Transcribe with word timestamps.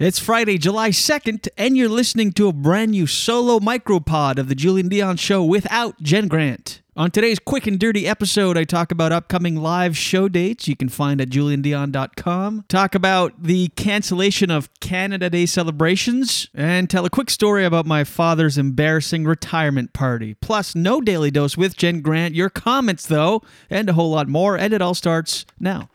It's 0.00 0.18
Friday, 0.18 0.56
July 0.56 0.92
2nd, 0.92 1.46
and 1.58 1.76
you're 1.76 1.86
listening 1.86 2.32
to 2.32 2.48
a 2.48 2.54
brand 2.54 2.92
new 2.92 3.06
solo 3.06 3.58
micropod 3.58 4.38
of 4.38 4.48
the 4.48 4.54
Julien 4.54 4.88
Dion 4.88 5.18
Show 5.18 5.44
without 5.44 6.00
Jen 6.00 6.26
Grant. 6.26 6.80
On 6.96 7.10
today's 7.10 7.38
quick 7.38 7.66
and 7.66 7.78
dirty 7.78 8.08
episode, 8.08 8.56
I 8.56 8.64
talk 8.64 8.90
about 8.90 9.12
upcoming 9.12 9.56
live 9.56 9.98
show 9.98 10.26
dates 10.26 10.66
you 10.66 10.74
can 10.74 10.88
find 10.88 11.20
at 11.20 11.28
juliendion.com, 11.28 12.64
talk 12.66 12.94
about 12.94 13.42
the 13.42 13.68
cancellation 13.76 14.50
of 14.50 14.70
Canada 14.80 15.28
Day 15.28 15.44
celebrations, 15.44 16.48
and 16.54 16.88
tell 16.88 17.04
a 17.04 17.10
quick 17.10 17.28
story 17.28 17.66
about 17.66 17.84
my 17.84 18.02
father's 18.02 18.56
embarrassing 18.56 19.24
retirement 19.24 19.92
party. 19.92 20.32
Plus, 20.32 20.74
no 20.74 21.02
daily 21.02 21.30
dose 21.30 21.58
with 21.58 21.76
Jen 21.76 22.00
Grant, 22.00 22.34
your 22.34 22.48
comments 22.48 23.04
though, 23.04 23.42
and 23.68 23.90
a 23.90 23.92
whole 23.92 24.12
lot 24.12 24.28
more, 24.28 24.56
and 24.56 24.72
it 24.72 24.80
all 24.80 24.94
starts 24.94 25.44
now. 25.58 25.90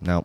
No. 0.00 0.24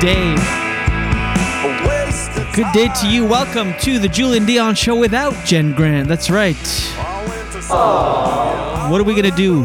Day. 0.00 0.34
A 0.34 1.88
waste 1.88 2.36
of 2.36 2.52
Good 2.54 2.70
day 2.74 2.88
to 3.00 3.08
you. 3.08 3.24
Welcome 3.24 3.72
to 3.80 3.98
the 3.98 4.08
Julien 4.08 4.44
Dion 4.44 4.74
Show 4.74 4.94
without 4.94 5.32
Jen 5.46 5.72
Grant. 5.72 6.06
That's 6.06 6.28
right. 6.28 6.54
What 8.90 9.00
are 9.00 9.04
we 9.04 9.14
going 9.14 9.30
to 9.30 9.36
do? 9.36 9.62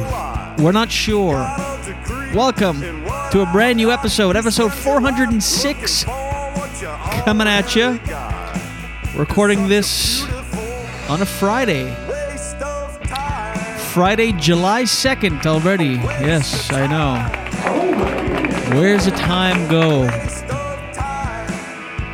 We're 0.63 0.71
not 0.71 0.89
sure. 0.89 1.39
Welcome 2.33 2.79
to 3.31 3.41
a 3.41 3.49
brand 3.51 3.75
new 3.75 3.91
episode, 3.91 4.37
episode 4.37 4.73
406, 4.73 6.05
coming 6.05 7.47
at 7.47 7.75
you. 7.75 7.99
Recording 9.19 9.67
this 9.67 10.23
on 11.09 11.21
a 11.21 11.25
Friday. 11.25 11.93
Friday, 13.91 14.31
July 14.31 14.83
2nd 14.83 15.45
already. 15.45 15.95
Yes, 15.95 16.71
I 16.71 16.87
know. 16.87 17.40
Where's 18.73 19.03
the 19.03 19.11
time 19.11 19.69
go? 19.69 20.07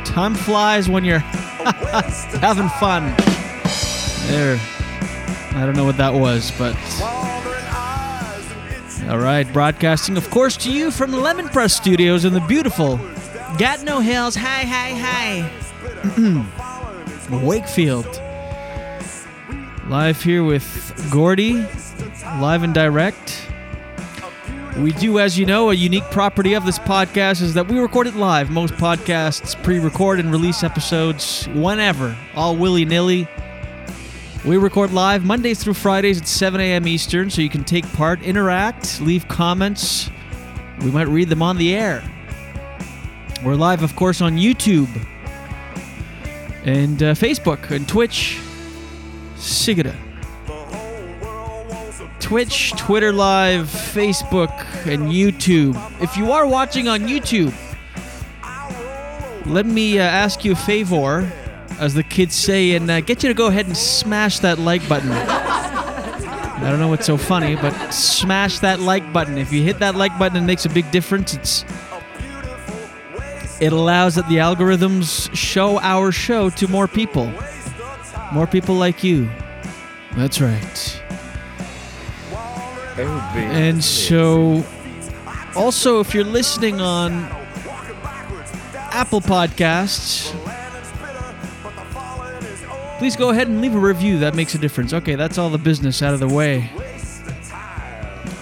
Time 0.04 0.34
flies 0.34 0.88
when 0.88 1.04
you're 1.04 1.18
having 2.40 2.68
fun. 2.68 3.14
There. 4.26 4.58
I 5.52 5.64
don't 5.64 5.76
know 5.76 5.84
what 5.84 5.96
that 5.98 6.12
was, 6.12 6.50
but. 6.58 6.74
All 9.08 9.18
right, 9.18 9.50
broadcasting, 9.52 10.16
of 10.16 10.28
course, 10.30 10.56
to 10.58 10.72
you 10.72 10.90
from 10.90 11.12
Lemon 11.12 11.48
Press 11.48 11.74
Studios 11.74 12.24
in 12.24 12.32
the 12.32 12.40
beautiful 12.40 12.96
Gatineau 13.56 14.00
Hills. 14.00 14.34
Hi, 14.34 14.64
hi, 14.64 14.94
hi. 14.98 15.50
Wakefield. 17.44 18.20
Live 19.86 20.20
here 20.20 20.42
with 20.42 21.08
Gordy, 21.10 21.64
live 22.40 22.64
and 22.64 22.74
direct. 22.74 23.47
We 24.78 24.92
do, 24.92 25.18
as 25.18 25.36
you 25.36 25.44
know, 25.44 25.70
a 25.70 25.74
unique 25.74 26.04
property 26.04 26.54
of 26.54 26.64
this 26.64 26.78
podcast 26.78 27.42
is 27.42 27.52
that 27.54 27.66
we 27.66 27.80
record 27.80 28.06
it 28.06 28.14
live. 28.14 28.48
Most 28.48 28.74
podcasts 28.74 29.60
pre 29.64 29.80
record 29.80 30.20
and 30.20 30.30
release 30.30 30.62
episodes 30.62 31.48
whenever, 31.48 32.16
all 32.36 32.54
willy 32.54 32.84
nilly. 32.84 33.26
We 34.44 34.56
record 34.56 34.92
live 34.92 35.24
Mondays 35.24 35.60
through 35.60 35.74
Fridays 35.74 36.20
at 36.20 36.28
7 36.28 36.60
a.m. 36.60 36.86
Eastern, 36.86 37.28
so 37.28 37.42
you 37.42 37.48
can 37.48 37.64
take 37.64 37.92
part, 37.92 38.22
interact, 38.22 39.00
leave 39.00 39.26
comments. 39.26 40.10
We 40.80 40.92
might 40.92 41.08
read 41.08 41.28
them 41.28 41.42
on 41.42 41.58
the 41.58 41.74
air. 41.74 42.08
We're 43.44 43.56
live, 43.56 43.82
of 43.82 43.96
course, 43.96 44.20
on 44.20 44.36
YouTube 44.36 44.88
and 46.64 47.02
uh, 47.02 47.14
Facebook 47.14 47.72
and 47.72 47.88
Twitch. 47.88 48.38
Sigida. 49.34 49.96
Twitch, 52.28 52.72
Twitter 52.72 53.10
Live, 53.10 53.68
Facebook, 53.68 54.52
and 54.86 55.04
YouTube. 55.04 55.74
If 56.02 56.18
you 56.18 56.30
are 56.32 56.46
watching 56.46 56.86
on 56.86 57.08
YouTube, 57.08 57.54
let 59.46 59.64
me 59.64 59.98
uh, 59.98 60.02
ask 60.02 60.44
you 60.44 60.52
a 60.52 60.54
favor, 60.54 61.32
as 61.80 61.94
the 61.94 62.02
kids 62.02 62.34
say, 62.34 62.72
and 62.72 62.90
uh, 62.90 63.00
get 63.00 63.22
you 63.22 63.30
to 63.30 63.34
go 63.34 63.46
ahead 63.46 63.64
and 63.64 63.74
smash 63.74 64.40
that 64.40 64.58
like 64.58 64.86
button. 64.90 65.10
I 65.10 66.68
don't 66.68 66.78
know 66.78 66.88
what's 66.88 67.06
so 67.06 67.16
funny, 67.16 67.56
but 67.56 67.72
smash 67.94 68.58
that 68.58 68.78
like 68.78 69.10
button. 69.10 69.38
If 69.38 69.50
you 69.50 69.62
hit 69.62 69.78
that 69.78 69.94
like 69.94 70.18
button, 70.18 70.36
it 70.36 70.46
makes 70.46 70.66
a 70.66 70.68
big 70.68 70.90
difference. 70.90 71.32
It's 71.32 71.64
it 73.58 73.72
allows 73.72 74.16
that 74.16 74.28
the 74.28 74.36
algorithms 74.36 75.34
show 75.34 75.80
our 75.80 76.12
show 76.12 76.50
to 76.50 76.68
more 76.68 76.88
people. 76.88 77.32
More 78.34 78.46
people 78.46 78.74
like 78.74 79.02
you. 79.02 79.30
That's 80.14 80.42
right. 80.42 80.97
And 82.98 83.82
so 83.82 84.64
also 85.54 86.00
if 86.00 86.14
you're 86.14 86.24
listening 86.24 86.80
on 86.80 87.24
Apple 88.90 89.20
Podcasts, 89.20 90.32
please 92.98 93.14
go 93.14 93.30
ahead 93.30 93.46
and 93.48 93.60
leave 93.60 93.74
a 93.74 93.78
review. 93.78 94.18
That 94.18 94.34
makes 94.34 94.54
a 94.54 94.58
difference. 94.58 94.92
Okay, 94.92 95.14
that's 95.14 95.38
all 95.38 95.50
the 95.50 95.58
business 95.58 96.02
out 96.02 96.14
of 96.14 96.20
the 96.20 96.28
way. 96.28 96.70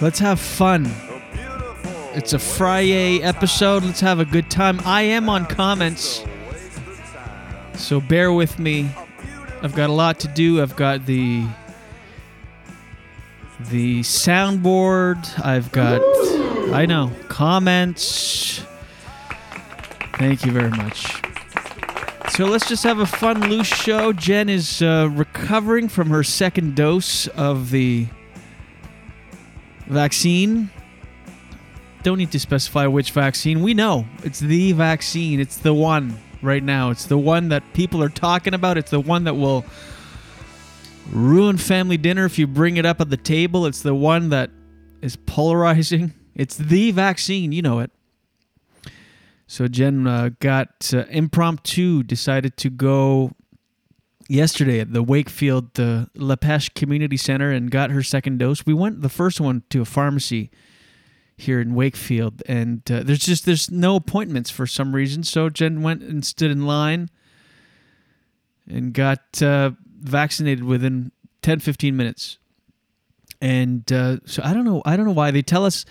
Let's 0.01 0.19
have 0.19 0.39
fun. 0.39 0.91
It's 2.13 2.33
a 2.33 2.39
Friday 2.39 3.21
episode. 3.21 3.83
Let's 3.83 3.99
have 3.99 4.19
a 4.19 4.25
good 4.25 4.49
time. 4.49 4.79
I 4.85 5.03
am 5.03 5.29
on 5.29 5.45
comments, 5.45 6.25
so 7.75 8.01
bear 8.01 8.33
with 8.33 8.57
me. 8.57 8.89
I've 9.61 9.75
got 9.75 9.91
a 9.91 9.93
lot 9.93 10.19
to 10.21 10.27
do. 10.27 10.61
I've 10.61 10.75
got 10.75 11.05
the 11.05 11.45
the 13.59 14.01
soundboard. 14.01 15.43
I've 15.43 15.71
got 15.71 16.01
I 16.73 16.85
know 16.85 17.11
comments. 17.27 18.63
Thank 20.17 20.45
you 20.45 20.51
very 20.51 20.71
much. 20.71 21.21
So 22.29 22.45
let's 22.45 22.67
just 22.67 22.83
have 22.83 22.99
a 22.99 23.05
fun, 23.05 23.49
loose 23.49 23.67
show. 23.67 24.13
Jen 24.13 24.49
is 24.49 24.81
uh, 24.81 25.09
recovering 25.11 25.87
from 25.87 26.09
her 26.09 26.23
second 26.23 26.75
dose 26.75 27.27
of 27.29 27.71
the 27.71 28.07
vaccine. 29.87 30.69
Don't 32.03 32.17
need 32.17 32.31
to 32.31 32.39
specify 32.39 32.85
which 32.85 33.11
vaccine. 33.11 33.63
We 33.63 33.73
know 33.73 34.05
it's 34.23 34.39
the 34.39 34.73
vaccine. 34.73 35.39
It's 35.39 35.57
the 35.57 35.73
one 35.73 36.19
right 36.41 36.63
now. 36.63 36.91
It's 36.91 37.05
the 37.05 37.17
one 37.17 37.49
that 37.49 37.63
people 37.73 38.03
are 38.03 38.09
talking 38.09 38.53
about. 38.53 38.77
It's 38.77 38.91
the 38.91 38.99
one 38.99 39.23
that 39.23 39.33
will 39.35 39.65
ruin 41.11 41.57
family 41.57 41.97
dinner 41.97 42.25
if 42.25 42.37
you 42.37 42.47
bring 42.47 42.77
it 42.77 42.85
up 42.85 43.01
at 43.01 43.09
the 43.09 43.17
table. 43.17 43.65
It's 43.65 43.81
the 43.81 43.95
one 43.95 44.29
that 44.29 44.49
is 45.01 45.15
polarizing. 45.15 46.13
It's 46.35 46.55
the 46.55 46.91
vaccine. 46.91 47.51
You 47.51 47.61
know 47.61 47.79
it. 47.79 47.91
So 49.47 49.67
Jen 49.67 50.05
uh, 50.05 50.29
got 50.39 50.93
uh, 50.93 51.05
impromptu, 51.09 52.03
decided 52.03 52.57
to 52.57 52.69
go 52.69 53.31
yesterday 54.27 54.79
at 54.79 54.91
the 54.91 55.01
Wakefield 55.01 55.73
the 55.75 55.83
uh, 55.83 56.05
La 56.15 56.35
Pêche 56.35 56.73
Community 56.73 57.15
Center 57.15 57.51
and 57.51 57.71
got 57.71 57.91
her 57.91 58.03
second 58.03 58.39
dose. 58.39 58.65
We 58.65 58.73
went 58.73 59.01
the 59.01 59.09
first 59.09 59.39
one 59.39 59.63
to 59.69 59.81
a 59.81 59.85
pharmacy 59.85 60.51
here 61.37 61.61
in 61.61 61.75
Wakefield, 61.75 62.43
and 62.45 62.89
uh, 62.91 63.03
there's 63.03 63.19
just 63.19 63.45
there's 63.45 63.71
no 63.71 63.95
appointments 63.95 64.49
for 64.49 64.67
some 64.67 64.93
reason. 64.93 65.23
So 65.23 65.49
Jen 65.49 65.81
went 65.81 66.01
and 66.01 66.25
stood 66.25 66.51
in 66.51 66.65
line 66.65 67.09
and 68.69 68.93
got 68.93 69.41
uh, 69.41 69.71
vaccinated 70.07 70.63
within 70.63 71.11
10 71.41 71.59
15 71.59 71.95
minutes. 71.95 72.37
And 73.39 73.91
uh, 73.91 74.17
so 74.25 74.41
I 74.43 74.53
don't 74.53 74.65
know 74.65 74.81
I 74.85 74.97
don't 74.97 75.05
know 75.05 75.11
why 75.11 75.31
they 75.31 75.41
tell 75.41 75.65
us 75.65 75.85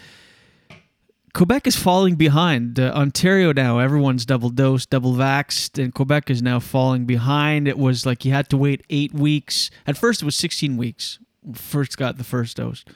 Quebec 1.36 1.66
is 1.66 1.76
falling 1.76 2.14
behind. 2.14 2.80
Uh, 2.80 2.92
Ontario 2.94 3.52
now, 3.52 3.78
everyone's 3.78 4.24
double 4.24 4.48
dosed, 4.48 4.88
double 4.88 5.12
vaxxed, 5.12 5.78
and 5.82 5.92
Quebec 5.92 6.30
is 6.30 6.40
now 6.40 6.58
falling 6.58 7.04
behind. 7.04 7.68
It 7.68 7.76
was 7.76 8.06
like 8.06 8.24
you 8.24 8.32
had 8.32 8.48
to 8.48 8.56
wait 8.56 8.82
eight 8.88 9.12
weeks. 9.12 9.70
At 9.86 9.98
first, 9.98 10.22
it 10.22 10.24
was 10.24 10.34
16 10.34 10.78
weeks. 10.78 11.18
First 11.52 11.98
got 11.98 12.16
the 12.16 12.24
first 12.24 12.56
dose. 12.56 12.86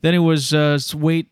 Then 0.00 0.14
it 0.14 0.20
was 0.20 0.54
uh, 0.54 0.78
wait 0.94 1.28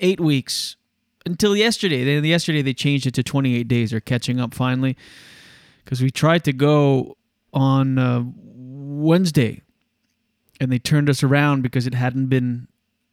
eight 0.00 0.20
weeks 0.20 0.76
until 1.24 1.56
yesterday. 1.56 2.04
Then 2.04 2.24
yesterday 2.24 2.60
they 2.60 2.74
changed 2.74 3.06
it 3.06 3.14
to 3.14 3.22
28 3.22 3.66
days. 3.66 3.90
They're 3.90 4.00
catching 4.00 4.38
up 4.38 4.52
finally 4.52 4.98
because 5.82 6.02
we 6.02 6.10
tried 6.10 6.44
to 6.44 6.52
go 6.52 7.16
on 7.54 7.98
uh, 7.98 8.24
Wednesday, 9.00 9.62
and 10.60 10.70
they 10.70 10.78
turned 10.78 11.08
us 11.08 11.22
around 11.22 11.62
because 11.62 11.86
it 11.86 11.94
hadn't 11.94 12.26
been 12.26 12.68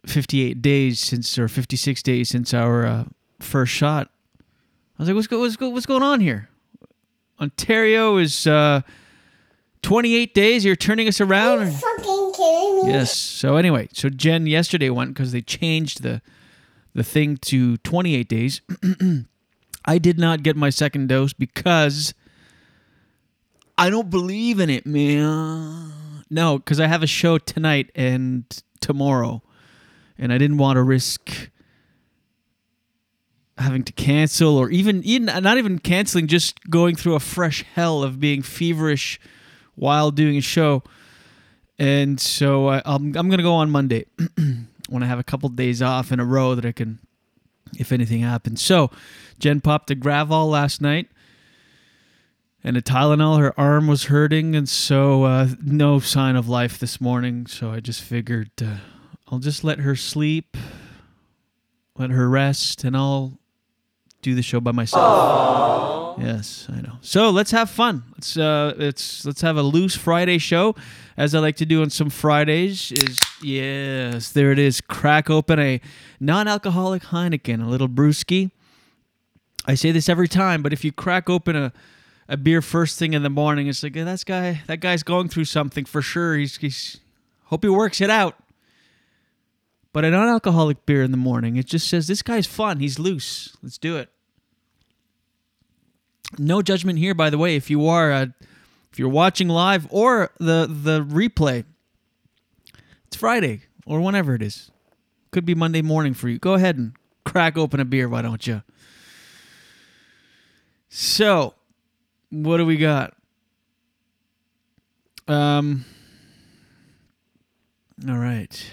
58 0.05 0.61
days 0.61 0.99
since 0.99 1.37
or 1.37 1.47
56 1.47 2.01
days 2.03 2.29
since 2.29 2.53
our 2.53 2.85
uh, 2.85 3.05
first 3.39 3.71
shot. 3.73 4.09
I 4.39 5.03
was 5.03 5.09
like, 5.09 5.15
what's, 5.15 5.27
go- 5.27 5.39
what's, 5.39 5.55
go- 5.55 5.69
what's 5.69 5.85
going 5.85 6.03
on 6.03 6.19
here? 6.21 6.49
Ontario 7.39 8.17
is 8.17 8.47
uh, 8.47 8.81
28 9.83 10.33
days. 10.33 10.65
You're 10.65 10.75
turning 10.75 11.07
us 11.07 11.21
around. 11.21 11.59
Or- 11.63 11.71
fucking 11.71 12.03
kidding 12.33 12.85
me? 12.87 12.91
yes. 12.93 13.15
So 13.15 13.55
anyway, 13.57 13.89
so 13.93 14.09
Jen 14.09 14.47
yesterday 14.47 14.89
went 14.89 15.13
because 15.13 15.31
they 15.31 15.41
changed 15.41 16.03
the 16.03 16.21
the 16.93 17.03
thing 17.03 17.37
to 17.37 17.77
28 17.77 18.27
days. 18.27 18.61
I 19.85 19.99
did 19.99 20.17
not 20.17 20.41
get 20.41 20.55
my 20.55 20.71
second 20.71 21.09
dose 21.09 21.31
because 21.31 22.15
I 23.77 23.89
don't 23.89 24.09
believe 24.09 24.59
in 24.59 24.69
it, 24.69 24.85
man. 24.85 25.93
No, 26.29 26.57
because 26.57 26.79
I 26.79 26.87
have 26.87 27.03
a 27.03 27.07
show 27.07 27.37
tonight 27.37 27.91
and 27.95 28.43
tomorrow 28.79 29.43
and 30.17 30.33
I 30.33 30.37
didn't 30.37 30.57
want 30.57 30.77
to 30.77 30.83
risk 30.83 31.51
having 33.57 33.83
to 33.83 33.93
cancel 33.93 34.57
or 34.57 34.69
even, 34.69 35.03
even 35.03 35.25
not 35.43 35.57
even 35.57 35.79
canceling, 35.79 36.27
just 36.27 36.69
going 36.69 36.95
through 36.95 37.15
a 37.15 37.19
fresh 37.19 37.63
hell 37.75 38.03
of 38.03 38.19
being 38.19 38.41
feverish 38.41 39.19
while 39.75 40.11
doing 40.11 40.37
a 40.37 40.41
show. 40.41 40.83
And 41.79 42.19
so 42.19 42.69
I, 42.69 42.81
I'm, 42.85 43.15
I'm 43.15 43.29
going 43.29 43.37
to 43.37 43.43
go 43.43 43.53
on 43.53 43.69
Monday 43.69 44.05
when 44.89 45.03
I 45.03 45.05
have 45.05 45.19
a 45.19 45.23
couple 45.23 45.49
days 45.49 45.81
off 45.81 46.11
in 46.11 46.19
a 46.19 46.25
row 46.25 46.55
that 46.55 46.65
I 46.65 46.71
can, 46.71 46.99
if 47.77 47.91
anything 47.91 48.21
happens. 48.21 48.61
So 48.61 48.89
Jen 49.39 49.61
popped 49.61 49.91
a 49.91 49.95
Gravol 49.95 50.49
last 50.49 50.81
night 50.81 51.07
and 52.67 52.75
a 52.75 52.81
Tylenol. 52.81 53.39
Her 53.39 53.57
arm 53.57 53.87
was 53.87 54.05
hurting, 54.05 54.53
and 54.53 54.67
so 54.67 55.23
uh, 55.23 55.47
no 55.63 55.99
sign 55.99 56.35
of 56.35 56.49
life 56.49 56.77
this 56.77 56.99
morning. 56.99 57.47
So 57.47 57.71
I 57.71 57.79
just 57.79 58.01
figured 58.01 58.51
uh, 58.61 58.79
I'll 59.29 59.39
just 59.39 59.63
let 59.63 59.79
her 59.79 59.95
sleep, 59.95 60.57
let 61.97 62.09
her 62.09 62.29
rest, 62.29 62.83
and 62.83 62.97
I'll 62.97 63.39
do 64.21 64.35
the 64.35 64.41
show 64.41 64.59
by 64.59 64.73
myself. 64.73 66.19
Yes, 66.19 66.67
I 66.69 66.81
know. 66.81 66.97
So 66.99 67.29
let's 67.29 67.51
have 67.51 67.69
fun. 67.69 68.03
Let's 68.15 68.35
uh, 68.35 68.73
let's 68.75 69.23
let's 69.23 69.39
have 69.39 69.55
a 69.55 69.63
loose 69.63 69.95
Friday 69.95 70.37
show, 70.37 70.75
as 71.15 71.33
I 71.33 71.39
like 71.39 71.55
to 71.57 71.65
do 71.65 71.81
on 71.83 71.89
some 71.89 72.09
Fridays. 72.09 72.91
Is 72.91 73.17
yes, 73.41 74.31
there 74.31 74.51
it 74.51 74.59
is. 74.59 74.81
Crack 74.81 75.29
open 75.29 75.57
a 75.57 75.79
non-alcoholic 76.19 77.03
Heineken, 77.03 77.65
a 77.65 77.69
little 77.69 77.87
brewski. 77.87 78.51
I 79.65 79.75
say 79.75 79.91
this 79.91 80.09
every 80.09 80.27
time, 80.27 80.61
but 80.61 80.73
if 80.73 80.83
you 80.83 80.91
crack 80.91 81.29
open 81.29 81.55
a 81.55 81.71
a 82.29 82.37
beer 82.37 82.61
first 82.61 82.99
thing 82.99 83.13
in 83.13 83.23
the 83.23 83.29
morning, 83.29 83.67
it's 83.67 83.83
like 83.83 83.95
"Eh, 83.95 84.03
that 84.03 84.25
guy 84.25 84.61
that 84.67 84.79
guy's 84.79 85.03
going 85.03 85.29
through 85.29 85.45
something 85.45 85.85
for 85.85 86.01
sure. 86.01 86.35
He's, 86.35 86.57
he's 86.57 86.99
hope 87.45 87.63
he 87.63 87.69
works 87.69 88.01
it 88.01 88.09
out. 88.09 88.35
But 89.93 90.05
a 90.05 90.11
non-alcoholic 90.11 90.85
beer 90.85 91.01
in 91.01 91.11
the 91.11 91.17
morning, 91.17 91.55
it 91.55 91.65
just 91.65 91.87
says 91.87 92.07
this 92.07 92.21
guy's 92.21 92.45
fun. 92.45 92.79
He's 92.79 92.99
loose. 92.99 93.57
Let's 93.63 93.77
do 93.77 93.97
it. 93.97 94.09
No 96.37 96.61
judgment 96.61 96.99
here, 96.99 97.13
by 97.13 97.29
the 97.29 97.37
way. 97.37 97.55
If 97.55 97.69
you 97.69 97.87
are, 97.87 98.11
uh, 98.11 98.25
if 98.91 98.99
you're 98.99 99.09
watching 99.09 99.47
live 99.47 99.87
or 99.89 100.31
the 100.39 100.67
the 100.69 101.03
replay, 101.03 101.63
it's 103.07 103.15
Friday 103.15 103.61
or 103.85 104.01
whenever 104.01 104.35
it 104.35 104.41
is. 104.41 104.69
Could 105.31 105.45
be 105.45 105.55
Monday 105.55 105.81
morning 105.81 106.13
for 106.13 106.29
you. 106.29 106.37
Go 106.37 106.53
ahead 106.53 106.77
and 106.77 106.93
crack 107.25 107.57
open 107.57 107.79
a 107.79 107.85
beer, 107.85 108.09
why 108.09 108.21
don't 108.21 108.45
you? 108.45 108.63
So, 110.89 111.53
what 112.29 112.57
do 112.57 112.65
we 112.65 112.77
got? 112.77 113.13
Um. 115.27 115.85
All 118.07 118.17
right. 118.17 118.71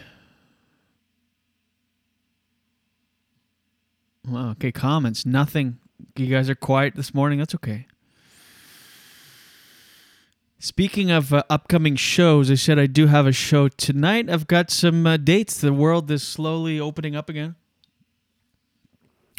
Well, 4.29 4.51
okay, 4.51 4.73
comments. 4.73 5.27
Nothing. 5.27 5.79
You 6.17 6.27
guys 6.27 6.49
are 6.49 6.55
quiet 6.55 6.95
this 6.95 7.13
morning. 7.13 7.39
That's 7.39 7.55
okay. 7.55 7.87
Speaking 10.59 11.11
of 11.11 11.33
uh, 11.33 11.43
upcoming 11.51 11.95
shows, 11.97 12.51
I 12.51 12.55
said 12.55 12.79
I 12.79 12.87
do 12.87 13.07
have 13.07 13.27
a 13.27 13.33
show 13.33 13.69
tonight. 13.69 14.31
I've 14.31 14.47
got 14.47 14.71
some 14.71 15.07
uh, 15.07 15.19
dates. 15.19 15.61
The 15.61 15.75
world 15.75 16.11
is 16.11 16.23
slowly 16.23 16.81
opening 16.81 17.15
up 17.15 17.29
again. 17.29 17.57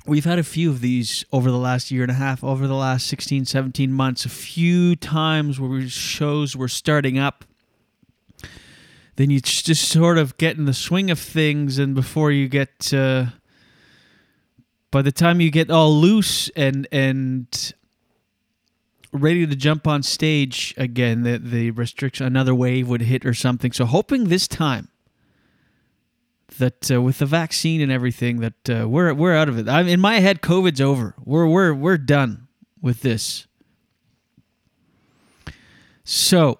We've 0.07 0.25
had 0.25 0.37
a 0.37 0.43
few 0.43 0.69
of 0.69 0.81
these 0.81 1.25
over 1.31 1.49
the 1.49 1.57
last 1.57 1.89
year 1.89 2.03
and 2.03 2.11
a 2.11 2.15
half, 2.15 2.43
over 2.43 2.67
the 2.67 2.75
last 2.75 3.07
16, 3.07 3.45
17 3.45 3.91
months. 3.91 4.23
A 4.23 4.29
few 4.29 4.95
times 4.95 5.59
where 5.59 5.81
shows 5.89 6.55
were 6.55 6.67
starting 6.67 7.17
up. 7.17 7.43
Then 9.15 9.31
you 9.31 9.39
just 9.39 9.89
sort 9.89 10.19
of 10.19 10.37
get 10.37 10.57
in 10.57 10.65
the 10.65 10.73
swing 10.73 11.09
of 11.09 11.17
things, 11.17 11.79
and 11.79 11.95
before 11.95 12.31
you 12.31 12.47
get. 12.47 12.93
Uh, 12.93 13.27
by 14.91 15.01
the 15.01 15.11
time 15.11 15.41
you 15.41 15.49
get 15.49 15.71
all 15.71 15.91
loose 15.91 16.49
and 16.55 16.87
and 16.91 17.73
ready 19.11 19.47
to 19.47 19.55
jump 19.55 19.87
on 19.87 20.03
stage 20.03 20.73
again, 20.77 21.23
the 21.23 21.39
the 21.39 21.71
restriction 21.71 22.27
another 22.27 22.53
wave 22.53 22.87
would 22.87 23.01
hit 23.01 23.25
or 23.25 23.33
something. 23.33 23.71
So 23.71 23.85
hoping 23.85 24.25
this 24.25 24.47
time 24.47 24.89
that 26.57 26.91
uh, 26.91 27.01
with 27.01 27.19
the 27.19 27.25
vaccine 27.25 27.81
and 27.81 27.91
everything 27.91 28.39
that 28.39 28.69
uh, 28.69 28.87
we're 28.87 29.13
we're 29.13 29.35
out 29.35 29.49
of 29.49 29.57
it. 29.57 29.67
I'm 29.67 29.87
in 29.87 29.99
my 29.99 30.19
head 30.19 30.41
COVID's 30.41 30.81
over. 30.81 31.15
We're 31.23 31.47
we're 31.47 31.73
we're 31.73 31.97
done 31.97 32.47
with 32.81 33.01
this. 33.01 33.47
So, 36.03 36.59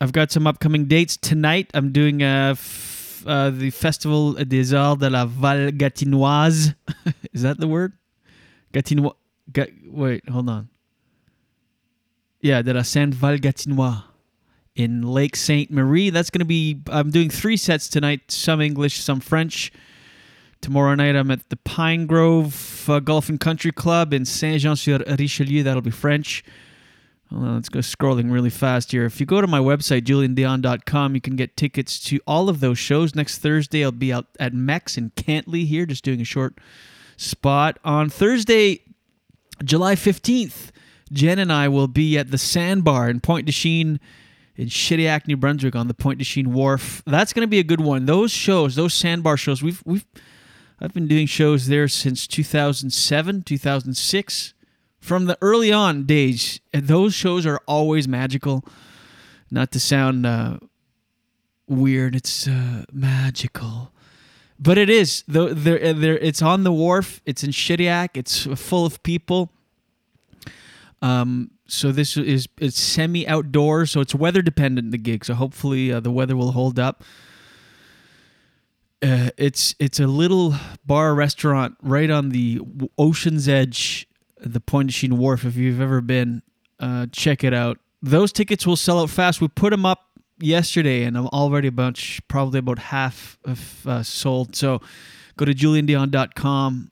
I've 0.00 0.12
got 0.12 0.30
some 0.30 0.46
upcoming 0.46 0.84
dates 0.86 1.16
tonight. 1.16 1.70
I'm 1.72 1.92
doing 1.92 2.22
uh, 2.22 2.50
f- 2.52 3.24
uh 3.26 3.50
the 3.50 3.70
Festival 3.70 4.34
des 4.34 4.74
Arts 4.74 5.00
de 5.00 5.08
la 5.10 5.24
Val 5.24 5.70
Gatinoise. 5.72 6.74
Is 7.32 7.42
that 7.42 7.58
the 7.58 7.68
word? 7.68 7.92
Gatinois. 8.72 9.14
Ga- 9.52 9.72
wait, 9.86 10.28
hold 10.28 10.48
on. 10.50 10.68
Yeah, 12.40 12.62
de 12.62 12.74
la 12.74 12.82
Sainte 12.82 13.14
Val 13.14 13.38
Gatinois 13.38 14.04
in 14.78 15.02
Lake 15.02 15.34
Sainte 15.34 15.72
Marie. 15.72 16.08
That's 16.08 16.30
going 16.30 16.38
to 16.38 16.46
be. 16.46 16.80
I'm 16.88 17.10
doing 17.10 17.28
three 17.28 17.56
sets 17.56 17.88
tonight. 17.88 18.30
Some 18.30 18.62
English, 18.62 19.02
some 19.02 19.20
French. 19.20 19.72
Tomorrow 20.60 20.94
night 20.94 21.14
I'm 21.14 21.30
at 21.30 21.50
the 21.50 21.56
Pine 21.56 22.06
Grove 22.06 22.88
uh, 22.88 23.00
Golf 23.00 23.28
and 23.28 23.38
Country 23.38 23.72
Club 23.72 24.12
in 24.12 24.24
Saint 24.24 24.62
Jean 24.62 24.76
sur 24.76 24.98
Richelieu. 25.18 25.62
That'll 25.62 25.82
be 25.82 25.90
French. 25.90 26.44
Let's 27.30 27.68
go 27.68 27.80
scrolling 27.80 28.32
really 28.32 28.50
fast 28.50 28.90
here. 28.92 29.04
If 29.04 29.20
you 29.20 29.26
go 29.26 29.40
to 29.40 29.46
my 29.46 29.58
website, 29.58 30.02
juliendion.com, 30.02 31.14
you 31.14 31.20
can 31.20 31.36
get 31.36 31.56
tickets 31.56 32.00
to 32.04 32.20
all 32.26 32.48
of 32.48 32.60
those 32.60 32.78
shows. 32.78 33.14
Next 33.14 33.38
Thursday, 33.38 33.84
I'll 33.84 33.92
be 33.92 34.12
out 34.12 34.26
at 34.40 34.54
Mex 34.54 34.96
in 34.96 35.10
Cantley 35.10 35.66
here, 35.66 35.84
just 35.84 36.04
doing 36.04 36.22
a 36.22 36.24
short 36.24 36.58
spot. 37.16 37.78
On 37.84 38.08
Thursday, 38.08 38.80
July 39.62 39.94
15th, 39.94 40.70
Jen 41.12 41.38
and 41.38 41.52
I 41.52 41.68
will 41.68 41.88
be 41.88 42.16
at 42.16 42.30
the 42.30 42.38
Sandbar 42.38 43.10
in 43.10 43.20
Pointe-du-Chêne 43.20 43.98
in 44.58 44.66
Shediac, 44.66 45.28
New 45.28 45.36
Brunswick 45.36 45.76
on 45.76 45.86
the 45.86 45.94
Pointe-du-Chêne 45.94 46.48
Wharf. 46.48 47.02
That's 47.06 47.32
going 47.32 47.44
to 47.44 47.48
be 47.48 47.60
a 47.60 47.64
good 47.64 47.80
one. 47.80 48.06
Those 48.06 48.32
shows, 48.32 48.74
those 48.74 48.92
Sandbar 48.92 49.36
shows, 49.36 49.62
we've 49.62 49.80
we've 49.86 50.04
I've 50.80 50.92
been 50.92 51.08
doing 51.08 51.26
shows 51.26 51.68
there 51.68 51.88
since 51.88 52.26
2007, 52.26 53.42
2006 53.42 54.54
from 55.00 55.26
the 55.26 55.38
early 55.40 55.72
on 55.72 56.04
days. 56.04 56.60
And 56.72 56.86
those 56.86 57.14
shows 57.14 57.46
are 57.46 57.60
always 57.66 58.06
magical. 58.06 58.64
Not 59.50 59.72
to 59.72 59.80
sound 59.80 60.26
uh, 60.26 60.58
weird, 61.68 62.14
it's 62.14 62.46
uh, 62.46 62.84
magical. 62.92 63.92
But 64.58 64.76
it 64.76 64.90
is. 64.90 65.24
Though 65.28 65.54
there, 65.54 65.92
there, 65.94 66.18
it's 66.18 66.42
on 66.42 66.64
the 66.64 66.72
wharf. 66.72 67.20
It's 67.24 67.44
in 67.44 67.50
Shediac. 67.50 68.10
It's 68.14 68.44
full 68.60 68.84
of 68.84 69.02
people. 69.04 69.50
Um, 71.00 71.52
so 71.68 71.92
this 71.92 72.16
is 72.16 72.48
it's 72.58 72.80
semi 72.80 73.28
outdoor, 73.28 73.86
so 73.86 74.00
it's 74.00 74.14
weather 74.14 74.42
dependent. 74.42 74.90
The 74.90 74.98
gig, 74.98 75.24
so 75.24 75.34
hopefully 75.34 75.92
uh, 75.92 76.00
the 76.00 76.10
weather 76.10 76.36
will 76.36 76.52
hold 76.52 76.78
up. 76.78 77.04
Uh, 79.02 79.30
it's 79.36 79.74
it's 79.78 80.00
a 80.00 80.06
little 80.06 80.54
bar 80.84 81.14
restaurant 81.14 81.76
right 81.82 82.10
on 82.10 82.30
the 82.30 82.60
ocean's 82.96 83.48
edge, 83.48 84.08
the 84.40 84.60
Point 84.60 84.90
Chine 84.90 85.18
Wharf. 85.18 85.44
If 85.44 85.56
you've 85.56 85.80
ever 85.80 86.00
been, 86.00 86.42
uh, 86.80 87.06
check 87.12 87.44
it 87.44 87.52
out. 87.52 87.78
Those 88.00 88.32
tickets 88.32 88.66
will 88.66 88.76
sell 88.76 89.00
out 89.00 89.10
fast. 89.10 89.40
We 89.40 89.48
put 89.48 89.70
them 89.70 89.84
up 89.84 90.06
yesterday, 90.40 91.04
and 91.04 91.18
I'm 91.18 91.26
already 91.28 91.68
a 91.68 91.72
bunch, 91.72 92.20
probably 92.28 92.60
about 92.60 92.78
half 92.78 93.38
of 93.44 93.86
uh, 93.86 94.02
sold. 94.02 94.56
So 94.56 94.80
go 95.36 95.44
to 95.44 95.52
juliendion.com 95.52 96.90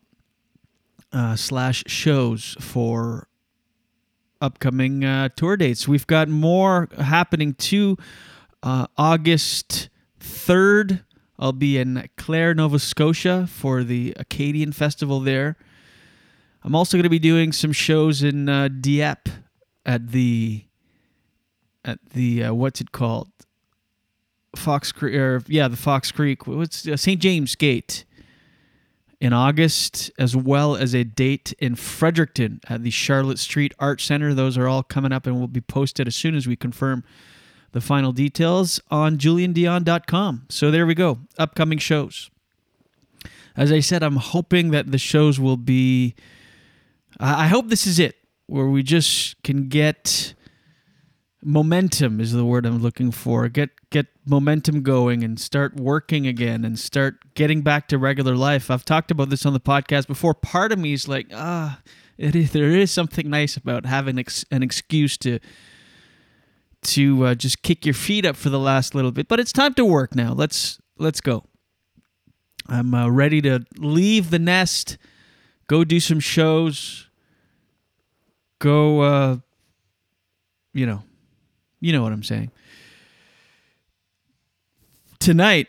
uh, 1.13 1.37
slash 1.37 1.85
shows 1.87 2.57
for 2.61 3.29
upcoming 4.41 5.05
uh, 5.05 5.29
tour 5.37 5.57
dates. 5.57 5.87
We've 5.87 6.07
got 6.07 6.29
more 6.29 6.89
happening 6.99 7.55
too. 7.55 7.97
Uh, 8.63 8.87
August 8.97 9.89
3rd, 10.21 11.05
I'll 11.39 11.53
be 11.53 11.79
in 11.79 12.09
Clare, 12.17 12.55
Nova 12.55 12.79
Scotia 12.79 13.47
for 13.47 13.85
the 13.85 14.15
Acadian 14.17 14.73
Festival 14.73 15.21
there. 15.21 15.57
I'm 16.63 16.75
also 16.75 16.97
going 16.97 17.05
to 17.05 17.11
be 17.11 17.19
doing 17.19 17.53
some 17.53 17.73
shows 17.73 18.23
in 18.23 18.49
uh, 18.49 18.69
Dieppe 18.69 19.31
at 19.85 20.09
the 20.11 20.65
at 21.85 22.01
the 22.11 22.45
uh, 22.45 22.55
what's 22.55 22.81
it 22.81 22.91
called? 22.91 23.31
Fox 24.57 24.91
Creek 24.91 25.15
or 25.15 25.43
yeah, 25.47 25.69
the 25.69 25.77
Fox 25.77 26.11
Creek. 26.11 26.47
What's 26.47 26.89
uh, 26.89 26.97
St. 26.97 27.21
James 27.21 27.55
Gate 27.55 28.06
in 29.21 29.33
August, 29.33 30.11
as 30.19 30.37
well 30.37 30.77
as 30.77 30.95
a 30.95 31.05
date 31.05 31.55
in 31.59 31.75
Fredericton 31.75 32.61
at 32.69 32.83
the 32.83 32.91
Charlotte 32.91 33.39
Street 33.39 33.73
Art 33.79 34.01
Center. 34.01 34.35
Those 34.35 34.59
are 34.59 34.69
all 34.69 34.83
coming 34.83 35.13
up 35.13 35.27
and 35.27 35.41
will 35.41 35.49
be 35.49 35.61
posted 35.61 36.07
as 36.07 36.15
soon 36.15 36.35
as 36.35 36.47
we 36.47 36.57
confirm 36.57 37.03
the 37.73 37.81
final 37.81 38.13
details 38.13 38.81
on 38.91 39.19
juliendion.com. 39.19 40.47
So 40.49 40.71
there 40.71 40.87
we 40.87 40.95
go. 40.95 41.19
Upcoming 41.39 41.79
shows. 41.79 42.31
As 43.57 43.73
I 43.73 43.81
said, 43.81 44.03
I'm 44.03 44.17
hoping 44.17 44.71
that 44.71 44.93
the 44.93 44.99
shows 44.99 45.41
will 45.41 45.57
be. 45.57 46.15
I 47.19 47.49
hope 47.49 47.69
this 47.69 47.87
is 47.87 47.99
it, 47.99 48.17
where 48.47 48.67
we 48.67 48.83
just 48.83 49.43
can 49.43 49.69
get 49.69 50.35
momentum 51.47 52.21
is 52.21 52.33
the 52.33 52.45
word 52.45 52.67
I'm 52.67 52.79
looking 52.79 53.13
for. 53.13 53.49
Get 53.49 53.71
get 53.91 54.07
momentum 54.27 54.83
going 54.83 55.23
and 55.23 55.39
start 55.39 55.77
working 55.77 56.27
again 56.27 56.65
and 56.65 56.77
start 56.77 57.35
getting 57.35 57.63
back 57.63 57.87
to 57.89 57.99
regular 57.99 58.35
life. 58.35 58.69
I've 58.69 58.85
talked 58.85 59.13
about 59.13 59.31
this 59.31 59.47
on 59.47 59.53
the 59.53 59.61
podcast 59.61 60.09
before. 60.09 60.35
Part 60.35 60.73
of 60.73 60.79
me 60.81 60.93
is 60.93 61.07
like, 61.07 61.29
ah, 61.33 61.81
there 62.19 62.71
is 62.71 62.91
something 62.91 63.31
nice 63.31 63.57
about 63.57 63.87
having 63.87 64.19
ex- 64.19 64.45
an 64.51 64.65
excuse 64.65 65.17
to 65.19 65.39
to 66.83 67.27
uh, 67.27 67.35
just 67.37 67.63
kick 67.63 67.87
your 67.87 67.95
feet 67.95 68.27
up 68.27 68.35
for 68.35 68.51
the 68.51 68.59
last 68.59 68.95
little 68.95 69.13
bit. 69.13 69.29
But 69.29 69.39
it's 69.39 69.53
time 69.53 69.75
to 69.75 69.85
work 69.85 70.17
now. 70.17 70.33
Let's 70.33 70.81
let's 70.99 71.21
go. 71.21 71.45
I'm 72.69 72.93
uh, 72.93 73.09
ready 73.09 73.41
to 73.43 73.65
leave 73.79 74.31
the 74.31 74.41
nest, 74.41 74.99
go 75.69 75.85
do 75.85 76.01
some 76.01 76.19
shows, 76.19 77.09
go, 78.59 79.03
uh, 79.03 79.37
you 80.75 80.85
know, 80.85 81.05
you 81.81 81.93
know 81.93 82.03
what 82.03 82.13
I'm 82.13 82.23
saying. 82.23 82.51
Tonight, 85.19 85.69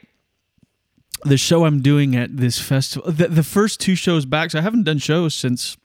the 1.23 1.37
show 1.37 1.65
I'm 1.65 1.81
doing 1.81 2.15
at 2.15 2.37
this 2.37 2.59
festival, 2.59 3.11
the, 3.11 3.27
the 3.27 3.43
first 3.43 3.79
two 3.79 3.95
shows 3.95 4.25
back, 4.25 4.51
so 4.51 4.59
I 4.59 4.61
haven't 4.61 4.83
done 4.83 4.99
shows 4.99 5.33
since, 5.33 5.77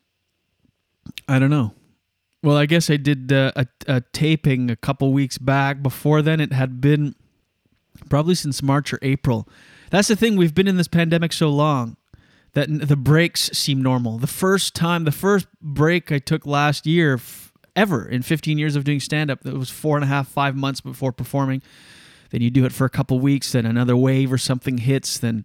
I 1.26 1.38
don't 1.38 1.50
know. 1.50 1.75
Well, 2.43 2.57
I 2.57 2.67
guess 2.67 2.91
I 2.91 2.97
did 2.97 3.33
uh, 3.33 3.52
a, 3.55 3.67
a 3.87 4.00
taping 4.12 4.71
a 4.71 4.76
couple 4.76 5.12
weeks 5.12 5.38
back. 5.38 5.83
Before 5.83 6.23
then, 6.23 6.41
it 6.41 6.52
had 6.52 6.81
been 6.81 7.14
probably 8.11 8.35
since 8.35 8.62
March 8.62 8.93
or 8.93 8.99
April. 9.00 9.49
That's 9.91 10.09
the 10.09 10.17
thing, 10.17 10.37
we've 10.37 10.55
been 10.55 10.69
in 10.69 10.76
this 10.76 10.88
pandemic 10.88 11.33
so 11.33 11.49
long 11.49 11.97
that 12.55 12.69
the 12.69 12.97
breaks 12.97 13.50
seem 13.57 13.83
normal. 13.83 14.19
The 14.19 14.26
first 14.26 14.75
time, 14.75 15.05
the 15.05 15.12
first 15.12 15.47
break 15.61 16.12
I 16.12 16.19
took 16.19 16.45
last 16.45 16.87
year, 16.87 17.19
ever 17.75 18.07
in 18.07 18.23
15 18.23 18.59
years 18.59 18.76
of 18.76 18.85
doing 18.85 19.00
stand 19.00 19.31
up, 19.31 19.45
it 19.47 19.55
was 19.55 19.71
four 19.71 19.97
and 19.97 20.05
a 20.05 20.09
half, 20.09 20.29
five 20.29 20.55
months 20.57 20.81
before 20.81 21.12
performing. 21.12 21.62
Then 22.31 22.41
you 22.41 22.50
do 22.50 22.64
it 22.64 22.73
for 22.73 22.85
a 22.85 22.91
couple 22.91 23.21
weeks, 23.21 23.52
then 23.52 23.67
another 23.67 23.97
wave 23.97 24.33
or 24.33 24.38
something 24.38 24.79
hits, 24.79 25.19
then 25.19 25.45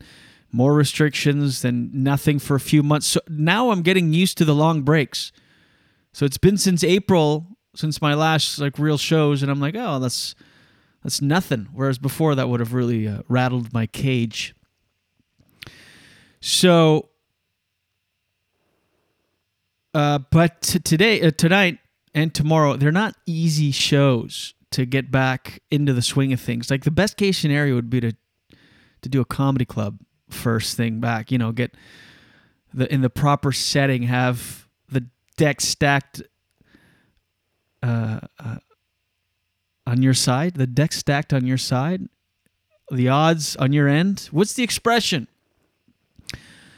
more 0.51 0.74
restrictions, 0.74 1.62
then 1.62 1.89
nothing 1.93 2.39
for 2.39 2.55
a 2.55 2.60
few 2.60 2.81
months. 2.81 3.07
So 3.07 3.19
now 3.27 3.72
I'm 3.72 3.81
getting 3.81 4.13
used 4.13 4.38
to 4.38 4.46
the 4.46 4.55
long 4.55 4.81
breaks. 4.84 5.31
So 6.13 6.25
it's 6.25 6.38
been 6.38 6.57
since 6.57 6.84
April, 6.84 7.57
since 7.75 8.01
my 8.01 8.13
last 8.13 8.60
like 8.60 8.79
real 8.79 8.98
shows, 8.98 9.43
and 9.43 9.51
I'm 9.51 9.60
like, 9.60 9.75
oh, 9.77 10.00
that's 10.00 10.36
that's 11.03 11.22
nothing. 11.22 11.67
Whereas 11.74 11.98
before, 12.00 12.36
that 12.36 12.50
would 12.50 12.60
have 12.60 12.74
really 12.74 13.07
uh, 13.07 13.22
rattled 13.27 13.72
my 13.72 13.86
cage. 13.86 14.55
So, 16.41 17.10
uh, 19.93 20.19
but 20.31 20.62
t- 20.62 20.79
today, 20.79 21.22
uh, 21.22 21.31
tonight, 21.31 21.79
and 22.17 22.33
tomorrow, 22.33 22.75
they're 22.77 22.91
not 22.91 23.13
easy 23.27 23.69
shows 23.69 24.55
to 24.71 24.88
get 24.88 25.12
back 25.12 25.62
into 25.69 25.93
the 25.93 26.01
swing 26.01 26.33
of 26.33 26.41
things. 26.41 26.71
Like 26.71 26.83
the 26.83 26.89
best 26.89 27.15
case 27.15 27.38
scenario 27.38 27.75
would 27.75 27.91
be 27.91 28.01
to 28.01 28.13
to 29.03 29.09
do 29.09 29.21
a 29.21 29.25
comedy 29.25 29.65
club 29.65 30.00
first 30.27 30.75
thing 30.75 31.00
back. 31.00 31.31
You 31.31 31.38
know, 31.38 31.51
get 31.51 31.75
the 32.74 32.91
in 32.91 33.01
the 33.01 33.12
proper 33.12 33.51
setting, 33.51 34.01
have 34.03 34.67
the 34.89 35.05
deck 35.38 35.62
stacked 35.62 36.24
uh, 37.83 38.21
uh, 38.39 38.57
on 39.86 40.01
your 40.01 40.15
side, 40.15 40.55
the 40.55 40.65
deck 40.65 40.93
stacked 40.93 41.33
on 41.33 41.45
your 41.45 41.59
side, 41.59 42.09
the 42.89 43.09
odds 43.09 43.55
on 43.57 43.74
your 43.74 43.88
end. 43.88 44.27
What's 44.31 44.53
the 44.53 44.63
expression? 44.63 45.27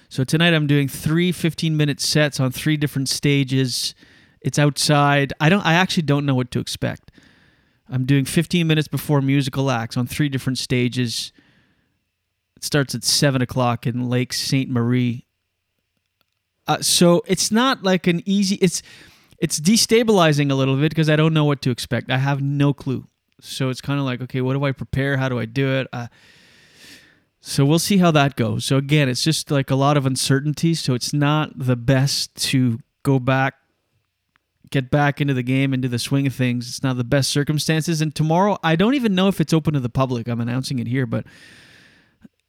So 0.09 0.25
tonight 0.25 0.53
I'm 0.53 0.67
doing 0.67 0.89
three 0.89 1.31
15 1.31 1.77
minute 1.77 2.01
sets 2.01 2.41
on 2.41 2.51
three 2.51 2.75
different 2.75 3.07
stages. 3.07 3.95
It's 4.41 4.59
outside. 4.59 5.33
I 5.39 5.49
don't. 5.49 5.65
I 5.65 5.73
actually 5.73 6.03
don't 6.03 6.25
know 6.25 6.35
what 6.35 6.51
to 6.51 6.59
expect. 6.59 7.11
I'm 7.89 8.05
doing 8.05 8.25
15 8.25 8.67
minutes 8.67 8.87
before 8.87 9.21
musical 9.21 9.71
acts 9.71 9.97
on 9.97 10.05
three 10.07 10.29
different 10.29 10.57
stages. 10.59 11.31
It 12.55 12.63
starts 12.63 12.93
at 12.93 13.03
seven 13.03 13.41
o'clock 13.41 13.87
in 13.87 14.09
Lake 14.09 14.31
Sainte 14.33 14.69
Marie. 14.69 15.25
Uh, 16.67 16.81
so 16.81 17.23
it's 17.25 17.51
not 17.51 17.83
like 17.83 18.05
an 18.07 18.21
easy. 18.25 18.55
It's 18.55 18.81
it's 19.39 19.59
destabilizing 19.59 20.51
a 20.51 20.55
little 20.55 20.75
bit 20.75 20.89
because 20.89 21.09
I 21.09 21.15
don't 21.15 21.33
know 21.33 21.45
what 21.45 21.61
to 21.63 21.71
expect. 21.71 22.11
I 22.11 22.17
have 22.17 22.41
no 22.41 22.73
clue. 22.73 23.07
So 23.41 23.69
it's 23.69 23.81
kind 23.81 23.99
of 23.99 24.05
like, 24.05 24.21
okay, 24.21 24.41
what 24.41 24.53
do 24.53 24.63
I 24.65 24.71
prepare? 24.73 25.17
How 25.17 25.29
do 25.29 25.39
I 25.39 25.45
do 25.45 25.69
it? 25.79 25.87
Uh, 25.93 26.07
So 27.41 27.63
we'll 27.65 27.79
see 27.79 27.97
how 27.97 28.11
that 28.11 28.35
goes. 28.35 28.65
So 28.65 28.75
again, 28.75 29.07
it's 29.07 29.23
just 29.23 29.49
like 29.49 29.71
a 29.71 29.75
lot 29.75 29.95
of 29.95 30.05
uncertainty. 30.05 30.73
So 30.75 30.93
it's 30.93 31.13
not 31.13 31.57
the 31.57 31.77
best 31.77 32.35
to 32.49 32.79
go 33.03 33.17
back, 33.17 33.55
get 34.71 34.91
back 34.91 35.19
into 35.19 35.33
the 35.33 35.43
game, 35.43 35.73
into 35.73 35.87
the 35.87 35.99
swing 35.99 36.27
of 36.27 36.33
things. 36.33 36.69
It's 36.69 36.83
not 36.83 36.97
the 36.97 37.03
best 37.03 37.29
circumstances. 37.29 38.01
And 38.01 38.13
tomorrow, 38.13 38.57
I 38.63 38.75
don't 38.75 38.93
even 38.93 39.15
know 39.15 39.27
if 39.27 39.41
it's 39.41 39.53
open 39.53 39.73
to 39.73 39.79
the 39.79 39.89
public. 39.89 40.27
I'm 40.27 40.41
announcing 40.41 40.79
it 40.79 40.87
here, 40.87 41.05
but 41.05 41.25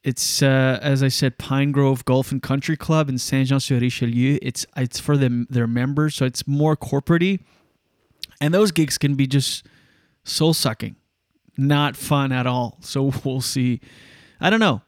it's 0.03 0.41
uh, 0.41 0.79
as 0.81 1.03
I 1.03 1.09
said, 1.09 1.37
Pine 1.37 1.71
Grove 1.71 2.05
Golf 2.05 2.31
and 2.31 2.41
Country 2.41 2.75
Club 2.75 3.09
in 3.09 3.17
Saint 3.17 3.49
Jean 3.49 3.59
sur 3.59 3.79
Richelieu. 3.79 4.39
It's 4.41 4.65
it's 4.75 4.99
for 4.99 5.17
them 5.17 5.47
their 5.49 5.67
members, 5.67 6.15
so 6.15 6.25
it's 6.25 6.47
more 6.47 6.75
corporatey, 6.75 7.39
and 8.39 8.53
those 8.53 8.71
gigs 8.71 8.97
can 8.97 9.15
be 9.15 9.27
just 9.27 9.65
soul 10.23 10.53
sucking, 10.53 10.95
not 11.57 11.95
fun 11.95 12.31
at 12.31 12.47
all. 12.47 12.77
So 12.81 13.11
we'll 13.23 13.41
see. 13.41 13.79
I 14.39 14.49
don't 14.49 14.59
know. 14.59 14.81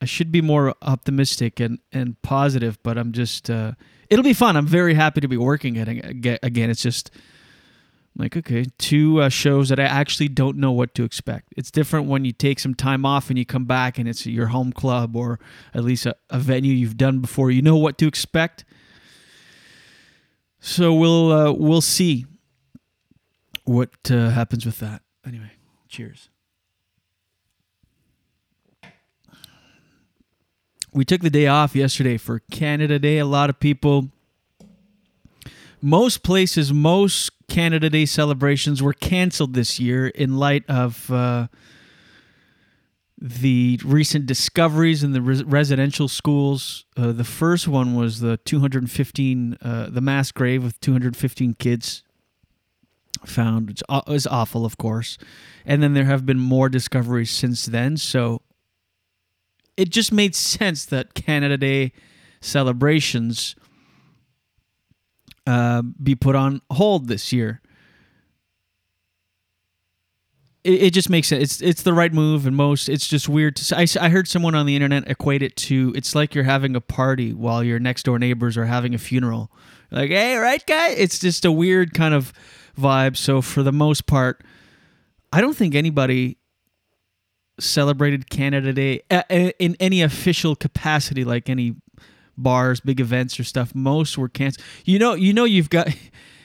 I 0.00 0.04
should 0.04 0.30
be 0.30 0.40
more 0.40 0.74
optimistic 0.82 1.60
and, 1.60 1.78
and 1.92 2.20
positive, 2.22 2.78
but 2.82 2.96
I'm 2.96 3.12
just. 3.12 3.50
Uh, 3.50 3.72
it'll 4.08 4.24
be 4.24 4.32
fun. 4.32 4.56
I'm 4.56 4.66
very 4.66 4.94
happy 4.94 5.20
to 5.20 5.28
be 5.28 5.36
working 5.36 5.76
it 5.76 5.88
again. 5.88 6.70
It's 6.70 6.82
just 6.82 7.10
like 8.16 8.36
okay, 8.36 8.66
two 8.78 9.22
uh, 9.22 9.28
shows 9.28 9.68
that 9.68 9.78
I 9.78 9.84
actually 9.84 10.28
don't 10.28 10.56
know 10.56 10.72
what 10.72 10.94
to 10.96 11.04
expect. 11.04 11.52
It's 11.56 11.70
different 11.70 12.06
when 12.06 12.24
you 12.24 12.32
take 12.32 12.58
some 12.58 12.74
time 12.74 13.06
off 13.06 13.30
and 13.30 13.38
you 13.38 13.46
come 13.46 13.64
back 13.64 13.98
and 13.98 14.08
it's 14.08 14.26
your 14.26 14.48
home 14.48 14.72
club 14.72 15.16
or 15.16 15.38
at 15.72 15.84
least 15.84 16.04
a, 16.04 16.16
a 16.30 16.38
venue 16.38 16.72
you've 16.72 16.96
done 16.96 17.20
before. 17.20 17.50
You 17.50 17.62
know 17.62 17.76
what 17.76 17.96
to 17.98 18.06
expect. 18.06 18.64
So 20.60 20.92
we'll 20.92 21.32
uh, 21.32 21.52
we'll 21.52 21.80
see 21.80 22.26
what 23.64 23.90
uh, 24.10 24.30
happens 24.30 24.66
with 24.66 24.80
that. 24.80 25.02
Anyway, 25.24 25.52
cheers. 25.88 26.30
We 30.98 31.04
took 31.04 31.20
the 31.20 31.30
day 31.30 31.46
off 31.46 31.76
yesterday 31.76 32.16
for 32.16 32.40
Canada 32.50 32.98
Day. 32.98 33.18
A 33.18 33.24
lot 33.24 33.50
of 33.50 33.60
people, 33.60 34.08
most 35.80 36.24
places, 36.24 36.72
most 36.72 37.30
Canada 37.46 37.88
Day 37.88 38.04
celebrations 38.04 38.82
were 38.82 38.92
canceled 38.92 39.54
this 39.54 39.78
year 39.78 40.08
in 40.08 40.38
light 40.38 40.64
of 40.68 41.08
uh, 41.12 41.46
the 43.16 43.78
recent 43.84 44.26
discoveries 44.26 45.04
in 45.04 45.12
the 45.12 45.22
res- 45.22 45.44
residential 45.44 46.08
schools. 46.08 46.84
Uh, 46.96 47.12
the 47.12 47.22
first 47.22 47.68
one 47.68 47.94
was 47.94 48.18
the 48.18 48.38
215, 48.38 49.56
uh, 49.62 49.88
the 49.90 50.00
mass 50.00 50.32
grave 50.32 50.64
with 50.64 50.80
215 50.80 51.54
kids 51.60 52.02
found, 53.24 53.68
which 53.68 53.84
is 54.08 54.26
awful, 54.26 54.66
of 54.66 54.76
course. 54.78 55.16
And 55.64 55.80
then 55.80 55.94
there 55.94 56.06
have 56.06 56.26
been 56.26 56.40
more 56.40 56.68
discoveries 56.68 57.30
since 57.30 57.66
then. 57.66 57.98
So 57.98 58.42
it 59.78 59.90
just 59.90 60.12
made 60.12 60.34
sense 60.34 60.84
that 60.86 61.14
Canada 61.14 61.56
Day 61.56 61.92
celebrations 62.40 63.54
uh, 65.46 65.82
be 66.02 66.16
put 66.16 66.34
on 66.34 66.60
hold 66.72 67.06
this 67.06 67.32
year. 67.32 67.62
It, 70.64 70.82
it 70.82 70.90
just 70.92 71.08
makes 71.08 71.28
sense. 71.28 71.42
It's 71.42 71.62
it's 71.62 71.82
the 71.82 71.92
right 71.92 72.12
move, 72.12 72.44
and 72.44 72.56
most 72.56 72.88
it's 72.88 73.06
just 73.06 73.28
weird 73.28 73.54
to. 73.56 73.78
I, 73.78 73.86
I 74.00 74.08
heard 74.08 74.26
someone 74.26 74.56
on 74.56 74.66
the 74.66 74.74
internet 74.74 75.08
equate 75.08 75.42
it 75.42 75.54
to 75.56 75.92
it's 75.94 76.12
like 76.12 76.34
you're 76.34 76.42
having 76.42 76.74
a 76.74 76.80
party 76.80 77.32
while 77.32 77.62
your 77.62 77.78
next 77.78 78.02
door 78.02 78.18
neighbors 78.18 78.56
are 78.58 78.66
having 78.66 78.94
a 78.94 78.98
funeral. 78.98 79.48
Like, 79.92 80.10
hey, 80.10 80.36
right, 80.36 80.64
guy? 80.66 80.88
It's 80.88 81.20
just 81.20 81.44
a 81.44 81.52
weird 81.52 81.94
kind 81.94 82.14
of 82.14 82.32
vibe. 82.76 83.16
So 83.16 83.40
for 83.40 83.62
the 83.62 83.72
most 83.72 84.06
part, 84.06 84.42
I 85.32 85.40
don't 85.40 85.56
think 85.56 85.76
anybody 85.76 86.37
celebrated 87.58 88.30
Canada 88.30 88.72
Day 88.72 89.02
in 89.58 89.76
any 89.80 90.02
official 90.02 90.56
capacity, 90.56 91.24
like 91.24 91.48
any 91.48 91.76
bars, 92.36 92.80
big 92.80 93.00
events 93.00 93.38
or 93.38 93.44
stuff. 93.44 93.74
Most 93.74 94.16
were 94.16 94.28
canceled. 94.28 94.64
You 94.84 94.98
know, 94.98 95.14
you 95.14 95.32
know, 95.32 95.44
you've 95.44 95.70
got. 95.70 95.88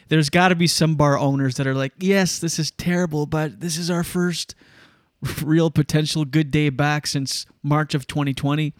There's 0.10 0.30
got 0.30 0.50
to 0.50 0.56
be 0.56 0.68
some 0.68 0.96
bar 0.96 1.18
owners 1.18 1.56
that 1.56 1.66
are 1.66 1.74
like, 1.74 1.94
yes, 1.98 2.38
this 2.38 2.60
is 2.60 2.70
terrible, 2.72 3.26
but 3.26 3.62
this 3.62 3.78
is 3.78 3.90
our 3.90 4.04
first 4.04 4.54
real 5.44 5.72
potential 5.72 6.26
good 6.26 6.52
day 6.52 6.70
back 6.70 7.08
since 7.08 7.46
March 7.64 7.96
of 7.96 8.06
2020. 8.06 8.74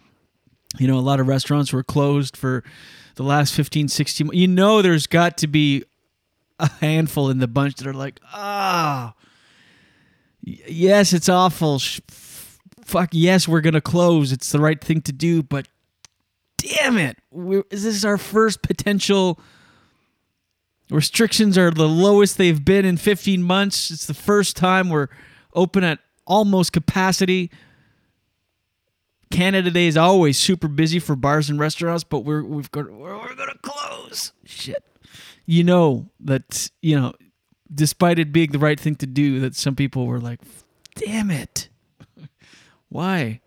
You 0.78 0.86
know, 0.86 0.98
a 0.98 1.00
lot 1.00 1.20
of 1.20 1.26
restaurants 1.26 1.72
were 1.72 1.82
closed 1.82 2.36
for 2.36 2.62
the 3.16 3.22
last 3.22 3.54
15, 3.54 3.88
16 3.88 4.30
You 4.32 4.48
know, 4.48 4.82
there's 4.82 5.06
got 5.06 5.38
to 5.38 5.46
be 5.46 5.84
a 6.58 6.70
handful 6.80 7.30
in 7.30 7.38
the 7.38 7.48
bunch 7.48 7.76
that 7.76 7.86
are 7.86 7.94
like, 7.94 8.20
ah, 8.32 9.14
oh, 9.16 9.20
yes, 10.42 11.12
it's 11.12 11.28
awful 11.28 11.78
fuck 12.84 13.10
yes, 13.12 13.48
we're 13.48 13.60
gonna 13.60 13.80
close. 13.80 14.32
It's 14.32 14.52
the 14.52 14.60
right 14.60 14.80
thing 14.80 15.00
to 15.02 15.12
do, 15.12 15.42
but 15.42 15.68
damn 16.56 16.96
it, 16.98 17.18
this 17.32 17.84
is 17.84 18.04
our 18.04 18.18
first 18.18 18.62
potential. 18.62 19.40
Restrictions 20.90 21.56
are 21.56 21.70
the 21.70 21.88
lowest 21.88 22.36
they've 22.36 22.64
been 22.64 22.84
in 22.84 22.96
15 22.96 23.42
months. 23.42 23.90
It's 23.90 24.06
the 24.06 24.14
first 24.14 24.56
time 24.56 24.90
we're 24.90 25.08
open 25.54 25.82
at 25.82 25.98
almost 26.26 26.72
capacity. 26.72 27.50
Canada 29.30 29.70
Day 29.70 29.86
is 29.86 29.96
always 29.96 30.38
super 30.38 30.68
busy 30.68 30.98
for 30.98 31.16
bars 31.16 31.50
and 31.50 31.58
restaurants, 31.58 32.04
but 32.04 32.20
we're 32.20 32.44
we've 32.44 32.70
got 32.70 32.90
we're, 32.90 33.18
we're 33.18 33.34
gonna 33.34 33.58
close. 33.62 34.32
Shit, 34.44 34.84
you 35.46 35.64
know 35.64 36.10
that 36.20 36.70
you 36.82 36.98
know, 36.98 37.14
despite 37.74 38.18
it 38.18 38.32
being 38.32 38.52
the 38.52 38.58
right 38.58 38.78
thing 38.78 38.94
to 38.96 39.06
do, 39.06 39.40
that 39.40 39.56
some 39.56 39.74
people 39.74 40.06
were 40.06 40.20
like, 40.20 40.40
"Damn 40.94 41.30
it." 41.30 41.68
Why? 42.94 43.40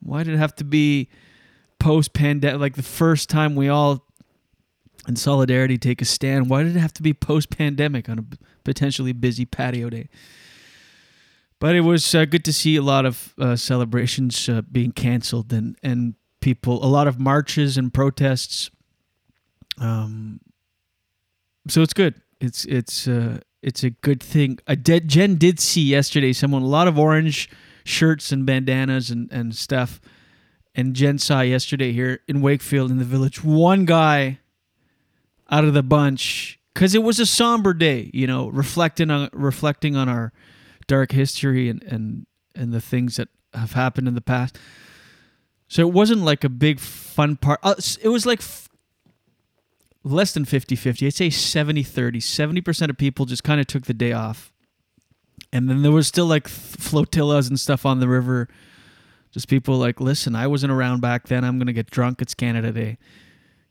Why 0.00 0.24
did 0.24 0.34
it 0.34 0.38
have 0.38 0.56
to 0.56 0.64
be 0.64 1.08
post 1.78 2.12
pandemic? 2.14 2.60
Like 2.60 2.74
the 2.74 2.82
first 2.82 3.30
time 3.30 3.54
we 3.54 3.68
all, 3.68 4.04
in 5.06 5.14
solidarity, 5.14 5.78
take 5.78 6.02
a 6.02 6.04
stand. 6.04 6.50
Why 6.50 6.64
did 6.64 6.74
it 6.74 6.80
have 6.80 6.94
to 6.94 7.02
be 7.04 7.14
post 7.14 7.56
pandemic 7.56 8.08
on 8.08 8.18
a 8.18 8.24
potentially 8.64 9.12
busy 9.12 9.44
patio 9.44 9.88
day? 9.88 10.08
But 11.60 11.76
it 11.76 11.82
was 11.82 12.12
uh, 12.12 12.24
good 12.24 12.44
to 12.46 12.52
see 12.52 12.74
a 12.74 12.82
lot 12.82 13.06
of 13.06 13.34
uh, 13.38 13.54
celebrations 13.54 14.48
uh, 14.48 14.62
being 14.62 14.90
canceled 14.90 15.52
and 15.52 15.76
and 15.80 16.14
people, 16.40 16.84
a 16.84 16.90
lot 16.90 17.06
of 17.06 17.20
marches 17.20 17.78
and 17.78 17.94
protests. 17.94 18.68
Um. 19.80 20.40
So 21.68 21.82
it's 21.82 21.94
good. 21.94 22.20
It's 22.40 22.64
it's 22.64 23.06
uh 23.06 23.38
it's 23.62 23.84
a 23.84 23.90
good 23.90 24.20
thing. 24.20 24.58
A 24.66 24.74
Jen 24.74 25.36
did 25.36 25.60
see 25.60 25.82
yesterday 25.82 26.32
someone 26.32 26.62
a 26.62 26.66
lot 26.66 26.88
of 26.88 26.98
orange 26.98 27.48
shirts 27.88 28.30
and 28.30 28.44
bandanas 28.44 29.10
and, 29.10 29.30
and 29.32 29.54
stuff. 29.54 30.00
And 30.74 30.94
Jen 30.94 31.18
saw 31.18 31.40
yesterday 31.40 31.92
here 31.92 32.20
in 32.28 32.40
Wakefield 32.40 32.90
in 32.90 32.98
the 32.98 33.04
village 33.04 33.42
one 33.42 33.84
guy 33.84 34.38
out 35.50 35.64
of 35.64 35.74
the 35.74 35.82
bunch 35.82 36.60
because 36.74 36.94
it 36.94 37.02
was 37.02 37.18
a 37.18 37.26
somber 37.26 37.74
day, 37.74 38.10
you 38.12 38.26
know, 38.26 38.48
reflecting 38.48 39.10
on 39.10 39.30
reflecting 39.32 39.96
on 39.96 40.08
our 40.08 40.32
dark 40.86 41.12
history 41.12 41.68
and 41.68 41.82
and 41.84 42.26
and 42.54 42.72
the 42.72 42.80
things 42.80 43.16
that 43.16 43.28
have 43.54 43.72
happened 43.72 44.06
in 44.06 44.14
the 44.14 44.20
past. 44.20 44.58
So 45.66 45.82
it 45.82 45.92
wasn't 45.92 46.22
like 46.22 46.44
a 46.44 46.48
big 46.48 46.80
fun 46.80 47.36
part. 47.36 47.60
Uh, 47.62 47.74
it 48.02 48.08
was 48.08 48.24
like 48.24 48.40
f- 48.40 48.68
less 50.02 50.32
than 50.32 50.46
50-50. 50.46 51.06
I'd 51.06 51.14
say 51.14 51.28
70-30. 51.28 52.16
70% 52.16 52.88
of 52.88 52.96
people 52.96 53.26
just 53.26 53.44
kind 53.44 53.60
of 53.60 53.66
took 53.66 53.84
the 53.84 53.92
day 53.92 54.12
off 54.12 54.50
and 55.52 55.68
then 55.68 55.82
there 55.82 55.92
was 55.92 56.06
still 56.06 56.26
like 56.26 56.48
flotillas 56.48 57.48
and 57.48 57.58
stuff 57.58 57.86
on 57.86 58.00
the 58.00 58.08
river. 58.08 58.48
Just 59.30 59.48
people 59.48 59.76
like, 59.76 60.00
listen, 60.00 60.34
I 60.34 60.46
wasn't 60.46 60.72
around 60.72 61.00
back 61.00 61.28
then. 61.28 61.44
I'm 61.44 61.58
gonna 61.58 61.72
get 61.72 61.90
drunk. 61.90 62.20
It's 62.20 62.34
Canada 62.34 62.72
Day. 62.72 62.98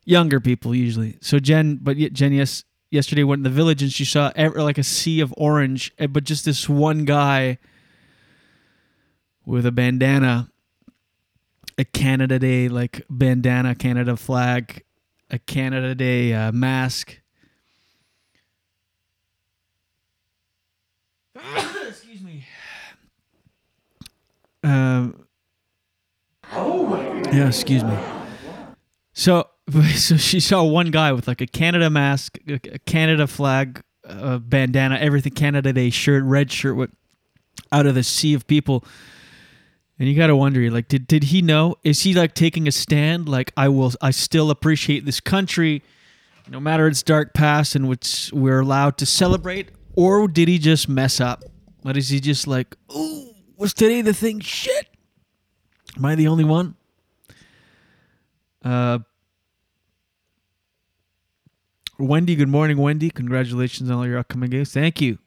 Younger 0.05 0.39
people 0.39 0.73
usually. 0.73 1.17
So 1.21 1.39
Jen, 1.39 1.79
but 1.81 1.97
Jen, 1.97 2.33
yes, 2.33 2.63
yesterday 2.89 3.23
went 3.23 3.39
in 3.39 3.43
the 3.43 3.49
village 3.49 3.81
and 3.81 3.91
she 3.91 4.05
saw 4.05 4.31
like 4.35 4.77
a 4.77 4.83
sea 4.83 5.19
of 5.19 5.33
orange, 5.37 5.91
eh, 5.99 6.07
but 6.07 6.23
just 6.23 6.45
this 6.45 6.69
one 6.69 7.05
guy 7.05 7.57
with 9.45 9.65
a 9.65 9.71
bandana, 9.71 10.49
a 11.77 11.85
Canada 11.85 12.39
Day 12.39 12.69
like 12.69 13.03
bandana, 13.09 13.75
Canada 13.75 14.15
flag, 14.15 14.83
a 15.29 15.39
Canada 15.39 15.93
Day 15.93 16.33
uh, 16.33 16.51
mask 16.51 17.19
Excuse 21.87 22.21
me. 22.21 22.45
Um. 24.63 25.25
Oh 26.53 26.95
Yeah, 27.31 27.47
excuse 27.47 27.83
me. 27.83 27.97
So, 29.13 29.47
so 29.95 30.17
she 30.17 30.39
saw 30.39 30.63
one 30.63 30.91
guy 30.91 31.11
with 31.11 31.27
like 31.27 31.41
a 31.41 31.47
Canada 31.47 31.89
mask, 31.89 32.37
a 32.47 32.79
Canada 32.79 33.27
flag, 33.27 33.81
a 34.03 34.39
bandana, 34.39 34.97
everything 34.97 35.33
Canada 35.33 35.73
Day 35.73 35.89
shirt, 35.89 36.23
red 36.23 36.51
shirt, 36.51 36.75
with 36.75 36.91
out 37.71 37.85
of 37.85 37.95
the 37.95 38.03
sea 38.03 38.33
of 38.33 38.47
people. 38.47 38.83
And 39.99 40.07
you 40.07 40.15
gotta 40.15 40.35
wonder, 40.35 40.69
like, 40.69 40.87
did 40.87 41.07
did 41.07 41.25
he 41.25 41.41
know? 41.41 41.75
Is 41.83 42.03
he 42.03 42.13
like 42.13 42.35
taking 42.35 42.67
a 42.67 42.71
stand? 42.71 43.27
Like, 43.27 43.51
I 43.57 43.69
will, 43.69 43.93
I 44.01 44.11
still 44.11 44.51
appreciate 44.51 45.05
this 45.05 45.19
country, 45.19 45.81
no 46.47 46.59
matter 46.59 46.87
its 46.87 47.01
dark 47.01 47.33
past, 47.33 47.75
in 47.75 47.87
which 47.87 48.29
we're 48.33 48.59
allowed 48.59 48.97
to 48.99 49.05
celebrate 49.05 49.69
or 49.97 50.27
did 50.27 50.47
he 50.47 50.59
just 50.59 50.87
mess 50.87 51.19
up? 51.19 51.43
Or 51.83 51.97
is 51.97 52.09
he 52.09 52.19
just 52.19 52.45
like, 52.45 52.77
oh, 52.87 53.33
was 53.57 53.73
today 53.73 54.03
the 54.03 54.13
thing? 54.13 54.39
Shit. 54.39 54.87
Am 55.97 56.05
I 56.05 56.13
the 56.13 56.27
only 56.27 56.43
one? 56.43 56.75
Uh, 58.63 58.99
Wendy, 61.97 62.35
good 62.35 62.47
morning, 62.47 62.77
Wendy. 62.77 63.09
Congratulations 63.09 63.89
on 63.89 63.97
all 63.97 64.05
your 64.05 64.19
upcoming 64.19 64.51
games. 64.51 64.71
Thank 64.71 65.01
you. 65.01 65.17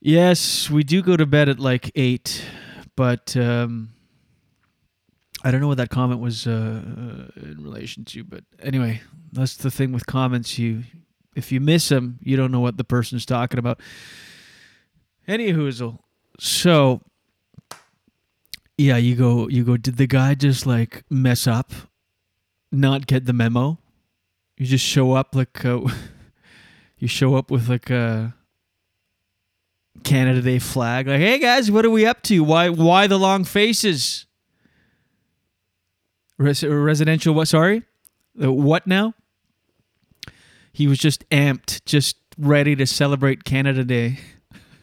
Yes, 0.00 0.70
we 0.70 0.82
do 0.82 1.02
go 1.02 1.18
to 1.18 1.26
bed 1.26 1.50
at 1.50 1.60
like 1.60 1.92
eight, 1.94 2.42
but 2.96 3.36
um, 3.36 3.90
I 5.44 5.50
don't 5.50 5.60
know 5.60 5.68
what 5.68 5.76
that 5.76 5.90
comment 5.90 6.22
was 6.22 6.46
uh, 6.46 6.50
uh, 6.50 7.40
in 7.42 7.58
relation 7.60 8.06
to. 8.06 8.24
But 8.24 8.44
anyway, 8.62 9.02
that's 9.30 9.56
the 9.56 9.70
thing 9.70 9.92
with 9.92 10.06
comments. 10.06 10.58
You, 10.58 10.84
if 11.34 11.52
you 11.52 11.60
miss 11.60 11.88
them, 11.88 12.18
you 12.22 12.36
don't 12.36 12.50
know 12.50 12.60
what 12.60 12.76
the 12.76 12.84
person's 12.84 13.24
talking 13.24 13.58
about. 13.58 13.80
Any 15.26 15.52
hoozle. 15.52 15.98
So, 16.38 17.02
yeah, 18.76 18.96
you 18.96 19.14
go, 19.14 19.48
you 19.48 19.64
go. 19.64 19.76
Did 19.76 19.96
the 19.96 20.06
guy 20.06 20.34
just 20.34 20.66
like 20.66 21.04
mess 21.10 21.46
up, 21.46 21.72
not 22.72 23.06
get 23.06 23.26
the 23.26 23.32
memo? 23.32 23.78
You 24.56 24.66
just 24.66 24.84
show 24.84 25.12
up 25.12 25.34
like, 25.34 25.64
uh, 25.64 25.80
you 26.98 27.08
show 27.08 27.36
up 27.36 27.50
with 27.50 27.68
like 27.68 27.90
a 27.90 28.34
Canada 30.02 30.40
Day 30.42 30.58
flag. 30.58 31.06
Like, 31.06 31.20
hey 31.20 31.38
guys, 31.38 31.70
what 31.70 31.84
are 31.84 31.90
we 31.90 32.06
up 32.06 32.22
to? 32.24 32.40
Why, 32.40 32.68
why 32.68 33.06
the 33.06 33.18
long 33.18 33.44
faces? 33.44 34.26
Res- 36.38 36.64
residential. 36.64 37.34
What? 37.34 37.48
Sorry, 37.48 37.82
the 38.34 38.50
what 38.50 38.86
now? 38.86 39.14
He 40.72 40.86
was 40.86 40.98
just 40.98 41.28
amped, 41.30 41.84
just 41.84 42.16
ready 42.38 42.76
to 42.76 42.86
celebrate 42.86 43.44
Canada 43.44 43.84
Day. 43.84 44.18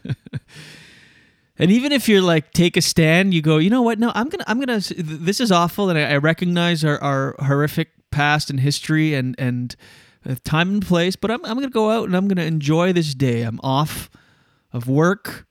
and 1.57 1.71
even 1.71 1.91
if 1.91 2.07
you're 2.09 2.21
like 2.21 2.51
take 2.51 2.77
a 2.77 2.81
stand, 2.81 3.33
you 3.33 3.41
go, 3.41 3.57
you 3.57 3.69
know 3.69 3.81
what? 3.81 3.99
No, 3.99 4.11
I'm 4.13 4.29
gonna, 4.29 4.43
I'm 4.47 4.59
gonna. 4.59 4.81
This 4.97 5.39
is 5.39 5.51
awful, 5.51 5.89
and 5.89 5.97
I, 5.97 6.17
recognize 6.17 6.83
our, 6.83 7.01
our 7.01 7.35
horrific 7.39 7.89
past 8.11 8.49
and 8.49 8.59
history 8.59 9.13
and 9.13 9.35
and 9.39 9.75
uh, 10.27 10.35
time 10.43 10.69
and 10.69 10.85
place. 10.85 11.15
But 11.15 11.31
I'm, 11.31 11.43
I'm 11.45 11.55
gonna 11.55 11.69
go 11.69 11.89
out 11.89 12.07
and 12.07 12.15
I'm 12.15 12.27
gonna 12.27 12.43
enjoy 12.43 12.93
this 12.93 13.13
day. 13.13 13.43
I'm 13.43 13.59
off 13.63 14.09
of 14.73 14.87
work. 14.87 15.45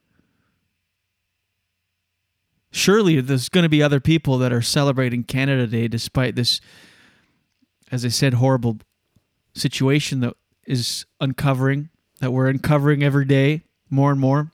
Surely 2.71 3.21
there's 3.23 3.49
going 3.49 3.63
to 3.63 3.71
be 3.71 3.83
other 3.83 4.01
people 4.01 4.37
that 4.37 4.53
are 4.53 4.61
celebrating 4.61 5.25
Canada 5.25 5.67
Day 5.67 5.89
despite 5.89 6.37
this, 6.37 6.61
as 7.91 8.05
I 8.05 8.09
said, 8.09 8.35
horrible 8.35 8.79
situation 9.57 10.21
that 10.21 10.35
is 10.67 11.07
uncovering, 11.21 11.91
that 12.21 12.31
we're 12.31 12.49
uncovering 12.49 13.03
every 13.03 13.25
day 13.25 13.63
more 13.91 14.11
and 14.11 14.21
more. 14.21 14.53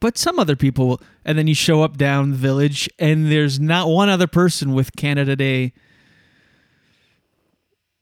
But 0.00 0.16
some 0.16 0.38
other 0.38 0.56
people 0.56 0.88
will, 0.88 1.00
and 1.24 1.36
then 1.36 1.46
you 1.46 1.54
show 1.54 1.82
up 1.82 1.98
down 1.98 2.30
the 2.30 2.36
village 2.36 2.88
and 2.98 3.30
there's 3.30 3.60
not 3.60 3.88
one 3.88 4.08
other 4.08 4.26
person 4.26 4.72
with 4.72 4.96
Canada 4.96 5.36
Day 5.36 5.74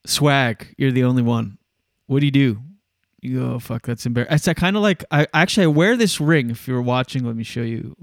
swag. 0.07 0.75
You're 0.79 0.93
the 0.93 1.05
only 1.05 1.23
one. 1.23 1.59
What 2.07 2.21
do 2.21 2.27
you 2.27 2.33
do? 2.33 2.63
You 3.21 3.41
go, 3.41 3.55
oh, 3.55 3.59
fuck, 3.59 3.85
that's 3.85 4.07
embarrassing. 4.07 4.53
It's 4.53 4.61
kind 4.61 4.77
of 4.77 4.83
like, 4.83 5.05
I 5.11 5.27
actually, 5.35 5.65
I 5.65 5.69
wear 5.69 5.97
this 5.97 6.21
ring. 6.21 6.51
If 6.51 6.69
you're 6.69 6.81
watching, 6.81 7.25
let 7.25 7.35
me 7.35 7.43
show 7.43 7.63
you. 7.63 7.97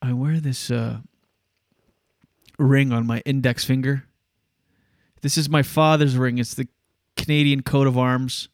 I 0.00 0.14
wear 0.14 0.40
this 0.40 0.70
uh, 0.70 1.00
ring 2.58 2.92
on 2.92 3.06
my 3.06 3.20
index 3.26 3.64
finger. 3.64 4.07
This 5.20 5.36
is 5.36 5.48
my 5.48 5.62
father's 5.62 6.16
ring. 6.16 6.38
It's 6.38 6.54
the 6.54 6.68
Canadian 7.16 7.62
coat 7.62 7.86
of 7.86 7.98
arms. 7.98 8.48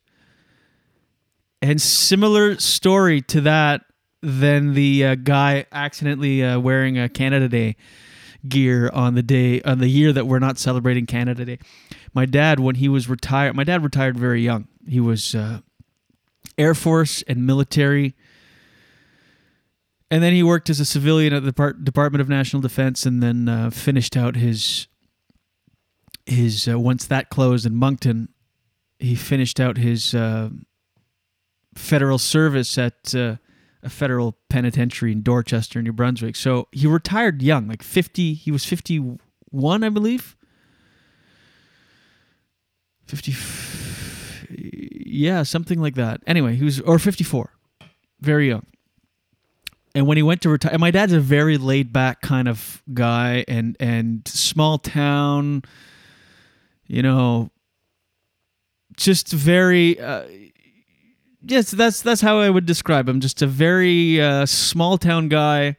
And 1.63 1.81
similar 1.81 2.59
story 2.59 3.23
to 3.23 3.41
that 3.43 3.83
than 4.21 4.75
the 4.75 5.05
uh, 5.05 5.15
guy 5.17 5.67
accidentally 5.73 6.43
uh, 6.43 6.59
wearing 6.59 6.99
a 6.99 7.09
Canada 7.09 7.49
Day 7.49 7.77
gear 8.49 8.91
on 8.93 9.15
the 9.15 9.23
day 9.23 9.61
on 9.63 9.79
the 9.79 9.89
year 9.89 10.13
that 10.13 10.27
we're 10.27 10.39
not 10.39 10.59
celebrating 10.59 11.07
Canada 11.07 11.45
Day. 11.45 11.59
My 12.13 12.27
dad, 12.27 12.61
when 12.61 12.77
he 12.77 12.89
was 12.89 13.09
retired, 13.09 13.55
my 13.55 13.65
dad 13.65 13.83
retired 13.83 14.19
very 14.19 14.43
young. 14.43 14.69
He 14.87 15.01
was 15.01 15.35
uh, 15.35 15.61
Air 16.59 16.75
Force 16.75 17.23
and 17.23 17.47
military, 17.47 18.15
and 20.11 20.23
then 20.23 20.33
he 20.33 20.43
worked 20.43 20.71
as 20.71 20.81
a 20.81 20.85
civilian 20.85 21.33
at 21.33 21.43
the 21.43 21.51
Depart- 21.51 21.85
Department 21.85 22.21
of 22.21 22.29
National 22.29 22.63
Defense, 22.63 23.07
and 23.07 23.23
then 23.23 23.49
uh, 23.49 23.71
finished 23.71 24.17
out 24.17 24.37
his 24.37 24.87
his 26.27 26.69
uh, 26.69 26.79
once 26.79 27.07
that 27.07 27.31
closed 27.31 27.67
in 27.67 27.75
Moncton, 27.75 28.29
he 28.99 29.15
finished 29.15 29.61
out 29.61 29.77
his 29.77 30.15
uh, 30.15 30.51
federal 31.75 32.19
service 32.19 32.79
at 32.79 33.15
uh, 33.15 33.37
a 33.83 33.91
federal 33.91 34.37
penitentiary 34.49 35.13
in 35.13 35.23
Dorchester, 35.23 35.83
New 35.83 35.93
Brunswick. 35.93 36.37
So 36.37 36.69
he 36.73 36.87
retired 36.87 37.43
young, 37.43 37.69
like 37.69 37.83
fifty. 37.83 38.35
He 38.35 38.51
was 38.51 38.65
fifty-one, 38.65 39.85
I 39.85 39.89
believe. 39.91 40.37
Fifty, 43.07 43.35
yeah, 44.49 45.43
something 45.43 45.79
like 45.79 45.95
that. 45.97 46.23
Anyway, 46.27 46.57
he 46.57 46.65
was 46.65 46.81
or 46.81 46.99
fifty-four, 46.99 47.53
very 48.21 48.49
young. 48.49 48.65
And 49.95 50.07
when 50.07 50.17
he 50.17 50.23
went 50.23 50.41
to 50.43 50.49
retire, 50.49 50.79
my 50.79 50.91
dad's 50.91 51.13
a 51.13 51.21
very 51.21 51.59
laid-back 51.59 52.23
kind 52.23 52.49
of 52.49 52.83
guy, 52.95 53.45
and 53.47 53.77
and 53.79 54.27
small 54.27 54.79
town 54.79 55.63
you 56.87 57.03
know 57.03 57.51
just 58.97 59.33
very 59.33 59.99
uh, 60.01 60.25
yes 61.43 61.71
that's 61.71 62.03
that's 62.03 62.21
how 62.21 62.39
i 62.39 62.49
would 62.49 62.67
describe 62.67 63.09
him. 63.09 63.21
Just 63.21 63.43
a 63.43 63.47
very 63.47 64.21
uh, 64.21 64.47
small 64.47 64.99
town 64.99 65.29
guy 65.29 65.77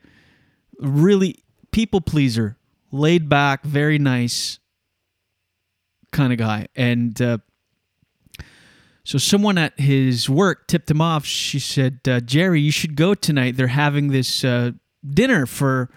really 0.80 1.44
people 1.72 2.02
pleaser 2.02 2.58
laid 2.92 3.30
back 3.30 3.64
very 3.64 4.00
nice 4.00 4.60
kind 6.12 6.32
of 6.32 6.40
guy. 6.40 6.68
And 6.76 7.22
uh, 7.22 7.38
so 9.04 9.18
someone 9.18 9.58
at 9.58 9.80
his 9.80 10.30
work 10.30 10.68
tipped 10.68 10.90
him 10.90 11.02
off. 11.02 11.26
She 11.26 11.60
said 11.60 12.00
uh, 12.08 12.20
jerry 12.22 12.62
you 12.62 12.72
should 12.72 12.96
go 12.96 13.14
tonight. 13.14 13.58
They're 13.58 13.68
having 13.68 14.10
this 14.10 14.44
uh, 14.44 14.72
dinner 15.08 15.46
for 15.46 15.90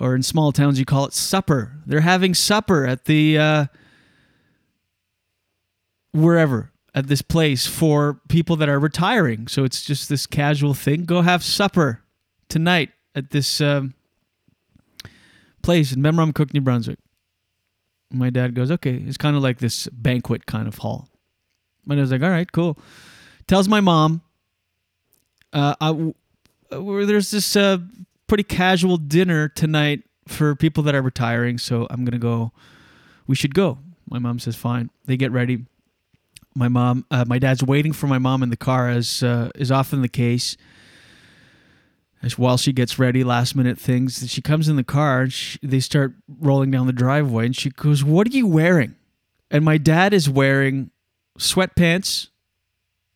or 0.00 0.14
in 0.14 0.22
small 0.22 0.52
towns 0.52 0.78
you 0.78 0.84
call 0.84 1.04
it 1.06 1.12
supper. 1.12 1.76
They're 1.86 2.00
having 2.00 2.34
supper 2.34 2.86
at 2.86 3.04
the 3.06 3.38
uh, 3.38 3.66
wherever 6.12 6.70
at 6.94 7.06
this 7.06 7.22
place 7.22 7.66
for 7.66 8.20
people 8.28 8.56
that 8.56 8.68
are 8.68 8.78
retiring. 8.78 9.46
So 9.46 9.64
it's 9.64 9.84
just 9.84 10.08
this 10.08 10.26
casual 10.26 10.74
thing. 10.74 11.04
Go 11.04 11.22
have 11.22 11.42
supper 11.42 12.02
tonight 12.48 12.90
at 13.14 13.30
this 13.30 13.60
um, 13.60 13.94
place 15.62 15.92
in 15.92 16.02
Memramcook, 16.02 16.54
New 16.54 16.60
Brunswick. 16.60 16.98
My 18.10 18.30
dad 18.30 18.54
goes, 18.54 18.70
okay. 18.70 18.94
It's 18.94 19.18
kind 19.18 19.36
of 19.36 19.42
like 19.42 19.58
this 19.58 19.86
banquet 19.88 20.46
kind 20.46 20.66
of 20.66 20.78
hall. 20.78 21.08
My 21.84 21.94
dad's 21.94 22.10
like, 22.10 22.22
all 22.22 22.30
right, 22.30 22.50
cool. 22.50 22.78
Tells 23.46 23.68
my 23.68 23.80
mom, 23.80 24.22
uh, 25.52 25.74
I, 25.80 26.12
there's 26.70 27.30
this 27.30 27.54
uh, 27.54 27.78
pretty 28.26 28.44
casual 28.44 28.96
dinner 28.96 29.48
tonight 29.48 30.02
for 30.26 30.54
people 30.54 30.82
that 30.84 30.94
are 30.94 31.02
retiring. 31.02 31.58
So 31.58 31.86
I'm 31.90 32.04
to 32.12 32.18
go. 32.18 32.52
We 33.26 33.34
should 33.34 33.54
go. 33.54 33.78
My 34.10 34.18
mom 34.18 34.38
says, 34.38 34.56
fine. 34.56 34.90
They 35.04 35.16
get 35.16 35.32
ready 35.32 35.66
my 36.58 36.68
mom, 36.68 37.06
uh, 37.10 37.24
my 37.26 37.38
dad's 37.38 37.62
waiting 37.62 37.92
for 37.92 38.08
my 38.08 38.18
mom 38.18 38.42
in 38.42 38.50
the 38.50 38.56
car, 38.56 38.88
as 38.88 39.22
uh, 39.22 39.50
is 39.54 39.70
often 39.70 40.02
the 40.02 40.08
case. 40.08 40.56
As 42.20 42.36
while 42.36 42.56
she 42.56 42.72
gets 42.72 42.98
ready, 42.98 43.22
last 43.22 43.54
minute 43.54 43.78
things, 43.78 44.28
she 44.28 44.42
comes 44.42 44.68
in 44.68 44.74
the 44.74 44.82
car 44.82 45.22
and 45.22 45.32
she, 45.32 45.56
they 45.62 45.78
start 45.78 46.14
rolling 46.40 46.72
down 46.72 46.88
the 46.88 46.92
driveway, 46.92 47.46
and 47.46 47.56
she 47.56 47.70
goes, 47.70 48.02
"What 48.02 48.26
are 48.26 48.36
you 48.36 48.46
wearing?" 48.46 48.96
And 49.52 49.64
my 49.64 49.78
dad 49.78 50.12
is 50.12 50.28
wearing 50.28 50.90
sweatpants, 51.38 52.28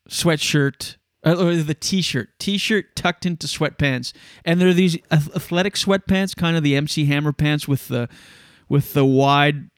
sweatshirt, 0.08 0.96
uh, 1.26 1.36
or 1.36 1.56
the 1.56 1.74
t-shirt, 1.74 2.30
t-shirt 2.38 2.94
tucked 2.94 3.26
into 3.26 3.48
sweatpants, 3.48 4.12
and 4.44 4.60
they're 4.60 4.72
these 4.72 4.96
athletic 5.10 5.74
sweatpants, 5.74 6.36
kind 6.36 6.56
of 6.56 6.62
the 6.62 6.76
MC 6.76 7.06
Hammer 7.06 7.32
pants 7.32 7.66
with 7.66 7.88
the 7.88 8.08
with 8.68 8.92
the 8.92 9.04
wide 9.04 9.68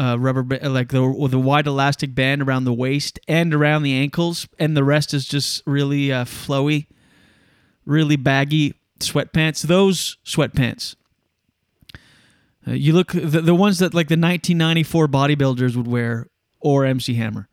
uh, 0.00 0.16
rubber 0.18 0.42
ba- 0.42 0.68
like 0.68 0.88
the 0.88 1.02
a 1.02 1.38
wide 1.38 1.66
elastic 1.66 2.14
band 2.14 2.40
around 2.40 2.64
the 2.64 2.72
waist 2.72 3.20
and 3.28 3.52
around 3.52 3.82
the 3.82 3.92
ankles, 3.92 4.48
and 4.58 4.74
the 4.74 4.82
rest 4.82 5.12
is 5.12 5.26
just 5.26 5.62
really 5.66 6.10
uh, 6.10 6.24
flowy, 6.24 6.86
really 7.84 8.16
baggy 8.16 8.74
sweatpants. 8.98 9.62
Those 9.62 10.16
sweatpants. 10.24 10.96
Uh, 12.66 12.72
you 12.72 12.94
look 12.94 13.12
the, 13.12 13.42
the 13.42 13.54
ones 13.54 13.78
that 13.78 13.92
like 13.92 14.08
the 14.08 14.14
1994 14.14 15.06
bodybuilders 15.08 15.76
would 15.76 15.86
wear 15.86 16.28
or 16.60 16.86
MC 16.86 17.14
Hammer. 17.14 17.48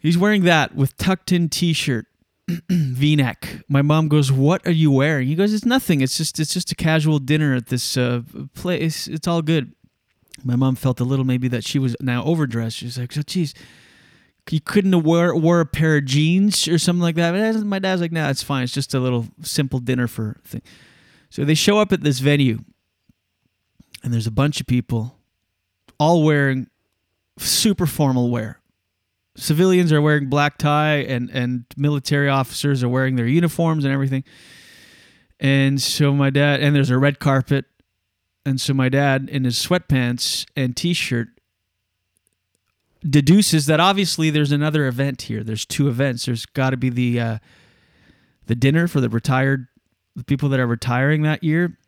He's 0.00 0.18
wearing 0.18 0.42
that 0.44 0.74
with 0.74 0.96
tucked 0.96 1.30
in 1.30 1.48
t-shirt, 1.48 2.06
V-neck. 2.70 3.62
My 3.68 3.82
mom 3.82 4.08
goes, 4.08 4.32
"What 4.32 4.66
are 4.66 4.72
you 4.72 4.90
wearing?" 4.90 5.28
He 5.28 5.36
goes, 5.36 5.52
"It's 5.52 5.64
nothing. 5.64 6.00
It's 6.00 6.16
just 6.16 6.40
it's 6.40 6.52
just 6.52 6.72
a 6.72 6.74
casual 6.74 7.20
dinner 7.20 7.54
at 7.54 7.68
this 7.68 7.96
uh, 7.96 8.22
place. 8.54 9.06
It's 9.06 9.28
all 9.28 9.42
good." 9.42 9.74
My 10.44 10.56
mom 10.56 10.76
felt 10.76 11.00
a 11.00 11.04
little 11.04 11.24
maybe 11.24 11.48
that 11.48 11.64
she 11.64 11.78
was 11.78 11.96
now 12.00 12.24
overdressed. 12.24 12.76
She's 12.76 12.98
like, 12.98 13.12
so 13.12 13.22
geez, 13.22 13.54
you 14.50 14.60
couldn't 14.60 14.92
have 14.92 15.04
wear 15.04 15.34
wore 15.34 15.60
a 15.60 15.66
pair 15.66 15.98
of 15.98 16.04
jeans 16.04 16.66
or 16.66 16.78
something 16.78 17.02
like 17.02 17.14
that. 17.16 17.32
But 17.32 17.64
my 17.64 17.78
dad's 17.78 18.00
like, 18.00 18.12
nah, 18.12 18.30
it's 18.30 18.42
fine. 18.42 18.64
It's 18.64 18.72
just 18.72 18.94
a 18.94 19.00
little 19.00 19.26
simple 19.42 19.78
dinner 19.78 20.06
for 20.06 20.40
thing. 20.44 20.62
So 21.28 21.44
they 21.44 21.54
show 21.54 21.78
up 21.78 21.92
at 21.92 22.02
this 22.02 22.18
venue, 22.18 22.58
and 24.02 24.12
there's 24.12 24.26
a 24.26 24.32
bunch 24.32 24.60
of 24.60 24.66
people, 24.66 25.16
all 25.98 26.24
wearing 26.24 26.68
super 27.38 27.86
formal 27.86 28.30
wear. 28.30 28.60
Civilians 29.36 29.92
are 29.92 30.02
wearing 30.02 30.28
black 30.28 30.58
tie, 30.58 30.96
and 30.96 31.30
and 31.30 31.64
military 31.76 32.28
officers 32.28 32.82
are 32.82 32.88
wearing 32.88 33.14
their 33.14 33.28
uniforms 33.28 33.84
and 33.84 33.94
everything. 33.94 34.24
And 35.38 35.80
so 35.80 36.12
my 36.12 36.30
dad, 36.30 36.60
and 36.60 36.74
there's 36.74 36.90
a 36.90 36.98
red 36.98 37.20
carpet, 37.20 37.64
and 38.50 38.60
so 38.60 38.74
my 38.74 38.88
dad 38.88 39.28
in 39.30 39.44
his 39.44 39.64
sweatpants 39.64 40.44
and 40.56 40.76
t-shirt 40.76 41.28
deduces 43.08 43.66
that 43.66 43.78
obviously 43.78 44.28
there's 44.28 44.52
another 44.52 44.86
event 44.86 45.22
here. 45.22 45.42
There's 45.44 45.64
two 45.64 45.88
events. 45.88 46.26
There's 46.26 46.46
got 46.46 46.70
to 46.70 46.76
be 46.76 46.90
the 46.90 47.20
uh, 47.20 47.38
the 48.46 48.54
dinner 48.54 48.88
for 48.88 49.00
the 49.00 49.08
retired 49.08 49.68
the 50.16 50.24
people 50.24 50.48
that 50.48 50.58
are 50.58 50.66
retiring 50.66 51.22
that 51.22 51.44
year, 51.44 51.78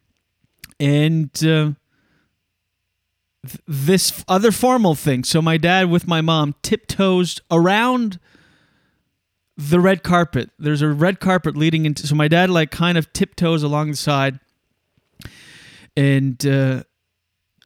and 0.79 1.31
uh, 1.45 1.73
th- 3.45 3.61
this 3.67 4.25
other 4.29 4.53
formal 4.53 4.95
thing. 4.95 5.25
So 5.25 5.43
my 5.43 5.57
dad 5.57 5.91
with 5.91 6.07
my 6.07 6.21
mom 6.21 6.55
tiptoes 6.63 7.41
around 7.51 8.21
the 9.57 9.81
red 9.81 10.05
carpet. 10.05 10.51
There's 10.59 10.81
a 10.81 10.89
red 10.89 11.19
carpet 11.19 11.57
leading 11.57 11.85
into. 11.87 12.07
So 12.07 12.15
my 12.15 12.29
dad 12.29 12.51
like 12.51 12.71
kind 12.71 12.97
of 12.97 13.13
tiptoes 13.13 13.65
along 13.65 13.91
the 13.91 13.97
side, 13.97 14.39
and 15.97 16.45
uh, 16.47 16.85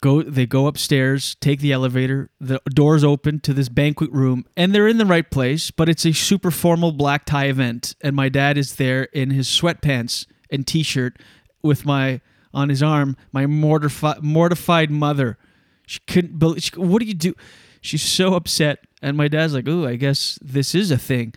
go. 0.01 0.23
They 0.23 0.47
go 0.47 0.67
upstairs, 0.67 1.37
take 1.41 1.61
the 1.61 1.73
elevator. 1.73 2.31
The 2.41 2.61
doors 2.69 3.05
open 3.05 3.41
to 3.41 3.53
this 3.53 3.69
banquet 3.69 4.11
room, 4.12 4.45
and 4.57 4.75
they're 4.75 4.89
in 4.89 4.99
the 4.99 5.07
right 5.07 5.31
place. 5.31 5.71
But 5.71 5.89
it's 5.89 6.07
a 6.07 6.12
super 6.12 6.51
formal 6.51 6.93
black 6.93 7.25
tie 7.25 7.47
event, 7.47 7.95
and 8.01 8.17
my 8.17 8.29
dad 8.29 8.59
is 8.59 8.77
there 8.77 9.05
in 9.05 9.31
his 9.31 9.49
sweatpants 9.49 10.27
and 10.51 10.67
t-shirt 10.67 11.19
with 11.62 11.85
my 11.85 12.21
on 12.55 12.69
his 12.71 12.83
arm 12.83 13.17
my 13.33 13.47
mortified 13.47 14.23
mortified 14.23 14.91
mother. 14.91 15.39
She 15.87 16.01
couldn't 16.07 16.39
believe. 16.39 16.62
She, 16.62 16.71
what 16.77 17.01
do 17.01 17.07
you 17.07 17.15
do? 17.15 17.35
She's 17.81 18.03
so 18.03 18.35
upset, 18.35 18.81
and 19.03 19.17
my 19.17 19.29
dad's 19.29 19.55
like, 19.55 19.69
"Oh, 19.69 19.87
I 19.87 19.97
guess 19.97 20.39
this 20.43 20.75
is 20.75 20.91
a 20.91 20.99
thing." 20.99 21.35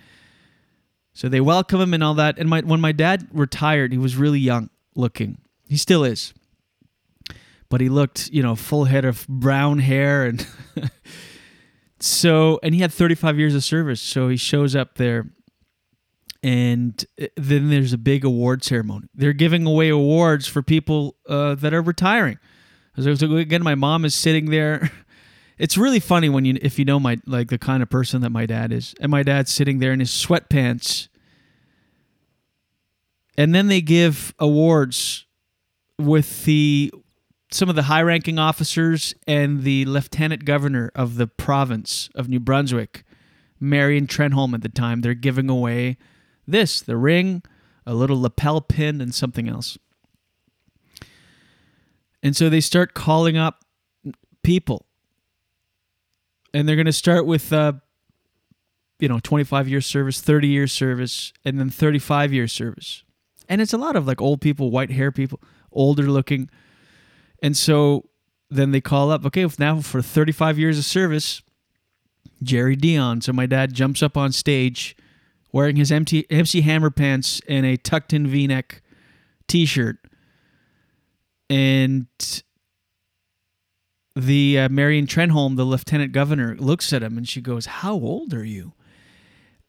So 1.13 1.28
they 1.28 1.41
welcome 1.41 1.82
him 1.82 1.93
and 1.93 2.04
all 2.04 2.13
that. 2.15 2.39
And 2.39 2.49
my 2.49 2.62
when 2.62 2.82
my 2.82 2.91
dad 2.91 3.28
retired, 3.32 3.91
he 3.91 3.97
was 3.97 4.15
really 4.15 4.39
young 4.39 4.69
looking. 4.95 5.38
He 5.67 5.78
still 5.78 6.04
is. 6.04 6.34
But 7.69 7.82
he 7.82 7.89
looked, 7.89 8.29
you 8.32 8.41
know, 8.41 8.55
full 8.55 8.86
head 8.86 9.05
of 9.05 9.27
brown 9.27 9.79
hair 9.79 10.25
and 10.25 10.45
so 11.99 12.60
and 12.63 12.73
he 12.73 12.82
had 12.82 12.91
35 12.91 13.38
years 13.38 13.55
of 13.55 13.63
service. 13.63 14.01
So 14.01 14.29
he 14.29 14.38
shows 14.38 14.75
up 14.75 14.95
there 14.95 15.27
and 16.41 17.05
uh, 17.21 17.27
then 17.36 17.69
there's 17.69 17.93
a 17.93 17.97
big 17.97 18.23
award 18.23 18.63
ceremony. 18.63 19.08
They're 19.13 19.34
giving 19.34 19.65
away 19.65 19.89
awards 19.89 20.47
for 20.47 20.62
people 20.62 21.15
uh, 21.27 21.55
that 21.55 21.73
are 21.73 21.82
retiring. 21.82 22.39
So 22.99 23.12
again, 23.12 23.63
my 23.63 23.75
mom 23.75 24.05
is 24.05 24.15
sitting 24.15 24.49
there. 24.49 24.91
It's 25.60 25.77
really 25.77 25.99
funny 25.99 26.29
when 26.29 26.45
you 26.45 26.58
if 26.62 26.79
you 26.79 26.86
know 26.86 27.01
my 27.01 27.17
like 27.25 27.49
the 27.49 27.58
kind 27.58 27.84
of 27.84 27.89
person 27.89 28.21
that 28.21 28.29
my 28.29 28.45
dad 28.45 28.71
is, 28.71 28.95
and 29.01 29.12
my 29.12 29.23
dad's 29.23 29.51
sitting 29.51 29.79
there 29.79 29.91
in 29.91 29.99
his 29.99 30.10
sweatpants, 30.10 31.10
and 33.38 33.53
then 33.53 33.67
they 33.67 33.82
give 33.82 34.34
awards 34.39 35.25
with 35.97 36.45
the 36.45 36.93
some 37.51 37.69
of 37.69 37.75
the 37.75 37.83
high-ranking 37.83 38.38
officers 38.38 39.15
and 39.27 39.63
the 39.63 39.85
lieutenant 39.85 40.45
governor 40.45 40.91
of 40.95 41.15
the 41.15 41.27
province 41.27 42.09
of 42.15 42.29
New 42.29 42.39
Brunswick, 42.39 43.03
Marion 43.59 44.07
Trenholm 44.07 44.53
at 44.53 44.62
the 44.62 44.69
time. 44.69 45.01
They're 45.01 45.13
giving 45.13 45.49
away 45.49 45.97
this 46.47 46.81
the 46.81 46.97
ring, 46.97 47.43
a 47.85 47.93
little 47.93 48.21
lapel 48.21 48.62
pin, 48.62 49.01
and 49.01 49.13
something 49.13 49.49
else. 49.49 49.77
And 52.21 52.35
so 52.35 52.49
they 52.49 52.62
start 52.62 52.93
calling 52.93 53.38
up 53.38 53.63
people. 54.43 54.85
And 56.53 56.67
they're 56.67 56.75
going 56.75 56.85
to 56.85 56.93
start 56.93 57.25
with, 57.25 57.53
uh, 57.53 57.73
you 58.99 59.07
know, 59.07 59.19
25 59.19 59.67
years 59.67 59.85
service, 59.85 60.19
30 60.19 60.47
years 60.47 60.71
service, 60.71 61.31
and 61.45 61.59
then 61.59 61.69
35 61.69 62.33
years 62.33 62.51
service. 62.51 63.03
And 63.47 63.62
it's 63.62 63.73
a 63.73 63.77
lot 63.77 63.95
of 63.95 64.07
like 64.07 64.21
old 64.21 64.41
people, 64.41 64.71
white 64.71 64.91
hair 64.91 65.12
people, 65.12 65.41
older 65.71 66.03
looking. 66.03 66.49
And 67.41 67.56
so 67.56 68.10
then 68.49 68.71
they 68.71 68.82
call 68.82 69.12
up, 69.12 69.25
okay, 69.25 69.47
now 69.58 69.82
for 69.82 70.02
35 70.02 70.60
years 70.60 70.78
of 70.78 70.86
service, 70.86 71.41
Jerry 72.41 72.75
Dion. 72.75 73.21
So 73.21 73.34
my 73.34 73.45
dad 73.45 73.73
jumps 73.73 74.02
up 74.02 74.17
on 74.17 74.32
stage 74.32 74.95
wearing 75.52 75.75
his 75.75 75.91
empty 75.91 76.30
MC 76.30 76.62
Hammer 76.62 76.89
pants 76.89 77.41
and 77.47 77.65
a 77.65 77.78
tucked 77.78 78.13
in 78.13 78.28
V 78.28 78.47
neck 78.47 78.82
t 79.47 79.65
shirt. 79.65 79.97
And 81.49 82.08
the 84.15 84.60
uh, 84.60 84.69
Marion 84.69 85.08
Trenholm, 85.08 85.56
the 85.56 85.63
lieutenant 85.63 86.12
governor, 86.12 86.56
looks 86.60 86.93
at 86.93 87.04
him 87.04 87.17
and 87.17 87.28
she 87.28 87.41
goes, 87.41 87.65
How 87.65 87.93
old 87.93 88.34
are 88.34 88.45
you? 88.45 88.73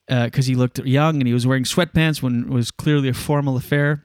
Because 0.07 0.47
uh, 0.47 0.51
he 0.51 0.55
looked 0.55 0.79
young 0.81 1.17
and 1.17 1.27
he 1.27 1.33
was 1.33 1.47
wearing 1.47 1.65
sweatpants 1.65 2.21
when 2.21 2.43
it 2.43 2.49
was 2.49 2.71
clearly 2.71 3.09
a 3.09 3.15
formal 3.15 3.57
affair. 3.57 4.05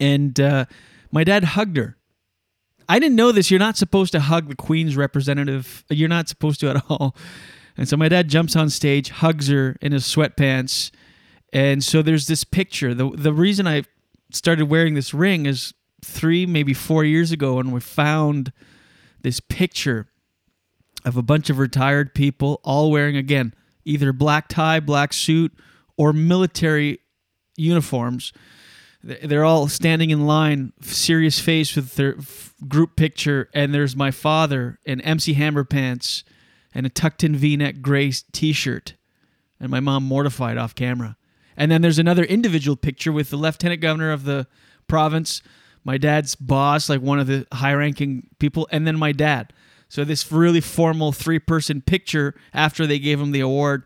And 0.00 0.38
uh, 0.40 0.64
my 1.12 1.22
dad 1.22 1.44
hugged 1.44 1.76
her. 1.76 1.96
I 2.88 2.98
didn't 2.98 3.16
know 3.16 3.32
this. 3.32 3.50
You're 3.50 3.60
not 3.60 3.76
supposed 3.76 4.12
to 4.12 4.20
hug 4.20 4.48
the 4.48 4.56
Queen's 4.56 4.96
representative. 4.96 5.84
You're 5.90 6.08
not 6.08 6.28
supposed 6.28 6.60
to 6.60 6.70
at 6.70 6.84
all. 6.88 7.16
And 7.76 7.88
so 7.88 7.96
my 7.96 8.08
dad 8.08 8.28
jumps 8.28 8.54
on 8.56 8.70
stage, 8.70 9.10
hugs 9.10 9.48
her 9.48 9.76
in 9.80 9.92
his 9.92 10.04
sweatpants. 10.04 10.90
And 11.52 11.82
so 11.82 12.02
there's 12.02 12.26
this 12.26 12.44
picture. 12.44 12.94
The, 12.94 13.10
the 13.10 13.32
reason 13.32 13.66
I 13.66 13.84
started 14.32 14.66
wearing 14.66 14.94
this 14.94 15.14
ring 15.14 15.46
is 15.46 15.74
three, 16.04 16.46
maybe 16.46 16.74
four 16.74 17.04
years 17.04 17.32
ago 17.32 17.54
when 17.54 17.70
we 17.70 17.80
found 17.80 18.52
this 19.22 19.40
picture 19.40 20.08
of 21.04 21.16
a 21.16 21.22
bunch 21.22 21.50
of 21.50 21.58
retired 21.58 22.14
people 22.14 22.60
all 22.64 22.90
wearing, 22.90 23.16
again, 23.16 23.54
either 23.84 24.12
black 24.12 24.48
tie, 24.48 24.80
black 24.80 25.12
suit, 25.12 25.52
or 25.96 26.12
military 26.12 26.98
uniforms. 27.56 28.32
They're 29.06 29.44
all 29.44 29.68
standing 29.68 30.08
in 30.08 30.26
line, 30.26 30.72
serious 30.80 31.38
face 31.38 31.76
with 31.76 31.94
their 31.96 32.16
group 32.66 32.96
picture, 32.96 33.50
and 33.52 33.74
there's 33.74 33.94
my 33.94 34.10
father 34.10 34.78
in 34.86 35.02
MC 35.02 35.34
Hammer 35.34 35.64
pants 35.64 36.24
and 36.74 36.86
a 36.86 36.88
tucked 36.88 37.22
in 37.22 37.36
v 37.36 37.56
neck 37.58 37.82
gray 37.82 38.12
t 38.32 38.54
shirt, 38.54 38.94
and 39.60 39.70
my 39.70 39.80
mom 39.80 40.04
mortified 40.04 40.56
off 40.56 40.74
camera. 40.74 41.18
And 41.54 41.70
then 41.70 41.82
there's 41.82 41.98
another 41.98 42.24
individual 42.24 42.76
picture 42.76 43.12
with 43.12 43.28
the 43.28 43.36
lieutenant 43.36 43.82
governor 43.82 44.10
of 44.10 44.24
the 44.24 44.46
province, 44.88 45.42
my 45.84 45.98
dad's 45.98 46.34
boss, 46.34 46.88
like 46.88 47.02
one 47.02 47.20
of 47.20 47.26
the 47.26 47.46
high 47.52 47.74
ranking 47.74 48.28
people, 48.38 48.66
and 48.72 48.86
then 48.86 48.98
my 48.98 49.12
dad. 49.12 49.52
So 49.90 50.04
this 50.04 50.32
really 50.32 50.62
formal 50.62 51.12
three 51.12 51.38
person 51.38 51.82
picture 51.82 52.34
after 52.54 52.86
they 52.86 52.98
gave 52.98 53.20
him 53.20 53.32
the 53.32 53.40
award. 53.40 53.84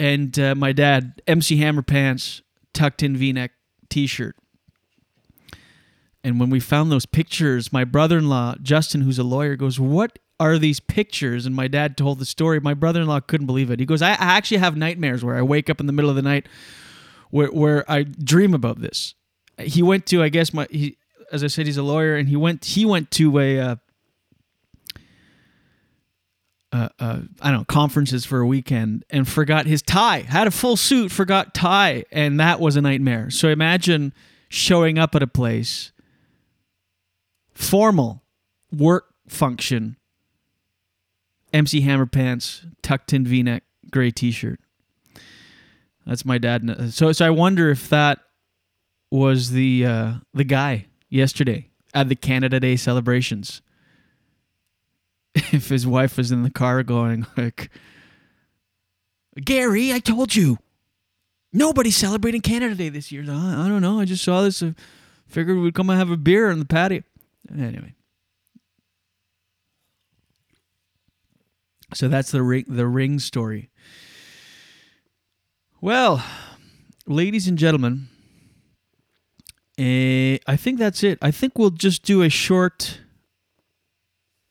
And 0.00 0.36
uh, 0.38 0.54
my 0.54 0.72
dad, 0.72 1.20
MC 1.26 1.58
Hammer 1.58 1.82
pants, 1.82 2.40
tucked 2.72 3.02
in 3.02 3.14
v 3.16 3.34
neck 3.34 3.52
t 3.92 4.06
shirt. 4.06 4.36
And 6.24 6.40
when 6.40 6.50
we 6.50 6.60
found 6.60 6.90
those 6.90 7.04
pictures, 7.04 7.72
my 7.72 7.84
brother 7.84 8.18
in 8.18 8.28
law, 8.28 8.54
Justin, 8.62 9.02
who's 9.02 9.18
a 9.18 9.24
lawyer, 9.24 9.54
goes, 9.54 9.78
What 9.78 10.18
are 10.40 10.56
these 10.56 10.80
pictures? 10.80 11.44
And 11.44 11.54
my 11.54 11.68
dad 11.68 11.96
told 11.96 12.18
the 12.18 12.24
story. 12.24 12.58
My 12.58 12.74
brother 12.74 13.02
in 13.02 13.06
law 13.06 13.20
couldn't 13.20 13.46
believe 13.46 13.70
it. 13.70 13.80
He 13.80 13.86
goes, 13.86 14.00
I, 14.00 14.12
actually 14.12 14.58
have 14.58 14.76
nightmares 14.76 15.24
where 15.24 15.36
I 15.36 15.42
wake 15.42 15.68
up 15.68 15.78
in 15.78 15.86
the 15.86 15.92
middle 15.92 16.08
of 16.08 16.16
the 16.16 16.22
night 16.22 16.48
where, 17.30 17.48
where 17.48 17.90
I 17.90 18.04
dream 18.04 18.54
about 18.54 18.80
this. 18.80 19.14
He 19.58 19.82
went 19.82 20.06
to, 20.06 20.22
I 20.22 20.30
guess, 20.30 20.54
my, 20.54 20.66
he, 20.70 20.96
as 21.30 21.44
I 21.44 21.48
said, 21.48 21.66
he's 21.66 21.76
a 21.76 21.82
lawyer, 21.82 22.16
and 22.16 22.28
he 22.28 22.36
went, 22.36 22.64
he 22.64 22.84
went 22.84 23.10
to 23.12 23.38
a, 23.38 23.60
uh, 23.60 23.76
uh, 26.72 26.88
uh, 26.98 27.20
I 27.40 27.50
don't 27.50 27.60
know, 27.60 27.64
conferences 27.64 28.24
for 28.24 28.40
a 28.40 28.46
weekend 28.46 29.04
and 29.10 29.28
forgot 29.28 29.66
his 29.66 29.82
tie. 29.82 30.20
Had 30.20 30.46
a 30.46 30.50
full 30.50 30.76
suit, 30.76 31.12
forgot 31.12 31.54
tie, 31.54 32.04
and 32.10 32.40
that 32.40 32.60
was 32.60 32.76
a 32.76 32.80
nightmare. 32.80 33.30
So 33.30 33.48
imagine 33.48 34.14
showing 34.48 34.98
up 34.98 35.14
at 35.14 35.22
a 35.22 35.26
place, 35.26 35.92
formal 37.52 38.22
work 38.74 39.04
function, 39.28 39.96
MC 41.52 41.82
Hammer 41.82 42.06
pants, 42.06 42.64
tucked 42.82 43.12
in 43.12 43.26
V-neck, 43.26 43.64
gray 43.90 44.10
T-shirt. 44.10 44.58
That's 46.06 46.24
my 46.24 46.38
dad. 46.38 46.92
So, 46.92 47.12
so 47.12 47.26
I 47.26 47.30
wonder 47.30 47.70
if 47.70 47.88
that 47.90 48.18
was 49.10 49.50
the 49.50 49.84
uh, 49.86 50.12
the 50.32 50.42
guy 50.42 50.86
yesterday 51.10 51.68
at 51.94 52.08
the 52.08 52.16
Canada 52.16 52.58
Day 52.58 52.76
celebrations 52.76 53.60
if 55.52 55.68
his 55.68 55.86
wife 55.86 56.16
was 56.16 56.30
in 56.30 56.42
the 56.42 56.50
car 56.50 56.82
going 56.82 57.26
like 57.36 57.70
Gary, 59.44 59.92
I 59.92 59.98
told 59.98 60.34
you. 60.34 60.58
Nobody's 61.54 61.96
celebrating 61.96 62.40
Canada 62.40 62.74
Day 62.74 62.88
this 62.88 63.12
year. 63.12 63.24
I, 63.28 63.64
I 63.64 63.68
don't 63.68 63.82
know. 63.82 64.00
I 64.00 64.06
just 64.06 64.24
saw 64.24 64.42
this. 64.42 64.62
I 64.62 64.74
figured 65.26 65.58
we'd 65.58 65.74
come 65.74 65.90
and 65.90 65.98
have 65.98 66.10
a 66.10 66.16
beer 66.16 66.50
on 66.50 66.58
the 66.58 66.64
patio. 66.64 67.02
Anyway. 67.50 67.94
So 71.94 72.08
that's 72.08 72.30
the 72.30 72.42
ring 72.42 72.64
the 72.68 72.86
ring 72.86 73.18
story. 73.18 73.68
Well, 75.80 76.24
ladies 77.06 77.48
and 77.48 77.58
gentlemen, 77.58 78.08
eh, 79.76 80.38
I 80.46 80.56
think 80.56 80.78
that's 80.78 81.02
it. 81.02 81.18
I 81.20 81.30
think 81.30 81.58
we'll 81.58 81.70
just 81.70 82.02
do 82.02 82.22
a 82.22 82.30
short. 82.30 83.00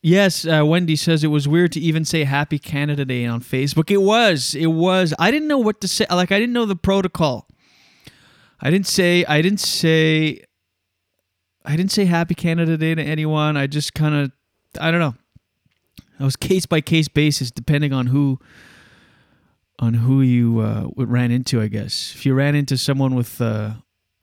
Yes, 0.04 0.48
uh, 0.48 0.66
Wendy 0.66 0.96
says 0.96 1.24
it 1.24 1.28
was 1.28 1.48
weird 1.48 1.72
to 1.74 1.80
even 1.80 2.06
say 2.06 2.24
Happy 2.24 2.58
Canada 2.58 3.06
Day 3.06 3.26
on 3.26 3.40
Facebook. 3.40 3.92
It 3.92 4.02
was. 4.02 4.56
It 4.56 4.68
was. 4.68 5.14
I 5.20 5.30
didn't 5.30 5.48
know 5.48 5.60
what 5.60 5.80
to 5.82 5.88
say. 5.88 6.08
Like 6.10 6.32
I 6.32 6.40
didn't 6.40 6.54
know 6.54 6.66
the 6.66 6.76
protocol. 6.76 7.48
I 8.60 8.72
didn't 8.72 8.88
say. 8.88 9.24
I 9.26 9.42
didn't 9.44 9.60
say. 9.60 10.42
I 11.64 11.76
didn't 11.76 11.92
say 11.92 12.06
Happy 12.06 12.34
Canada 12.34 12.78
Day 12.78 12.96
to 12.96 13.02
anyone. 13.02 13.58
I 13.58 13.68
just 13.68 13.94
kind 13.94 14.16
of. 14.16 14.32
I 14.80 14.90
don't 14.90 15.00
know. 15.00 15.14
It 16.20 16.24
was 16.24 16.36
case 16.36 16.66
by 16.66 16.82
case 16.82 17.08
basis, 17.08 17.52
depending 17.52 17.94
on 17.94 18.08
who 18.08 18.40
on 19.78 19.96
who 19.96 20.22
you 20.22 20.60
uh, 20.62 20.88
ran 20.96 21.30
into. 21.30 21.62
I 21.62 21.68
guess 21.68 22.14
if 22.16 22.26
you 22.26 22.34
ran 22.34 22.56
into 22.56 22.76
someone 22.76 23.14
with 23.14 23.40
uh, 23.40 23.74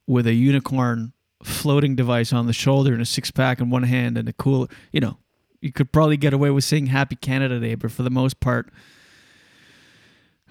with 0.07 0.27
a 0.27 0.33
unicorn 0.33 1.13
floating 1.41 1.95
device 1.95 2.33
on 2.33 2.47
the 2.47 2.53
shoulder 2.53 2.91
and 2.91 3.01
a 3.01 3.05
six 3.05 3.31
pack 3.31 3.61
in 3.61 3.69
one 3.69 3.83
hand 3.83 4.17
and 4.17 4.27
a 4.27 4.33
cooler, 4.33 4.67
you 4.91 4.99
know, 4.99 5.17
you 5.61 5.71
could 5.71 5.91
probably 5.91 6.17
get 6.17 6.33
away 6.33 6.49
with 6.49 6.63
saying 6.63 6.87
Happy 6.87 7.15
Canada 7.15 7.59
Day. 7.59 7.75
But 7.75 7.91
for 7.91 8.03
the 8.03 8.09
most 8.09 8.39
part, 8.39 8.71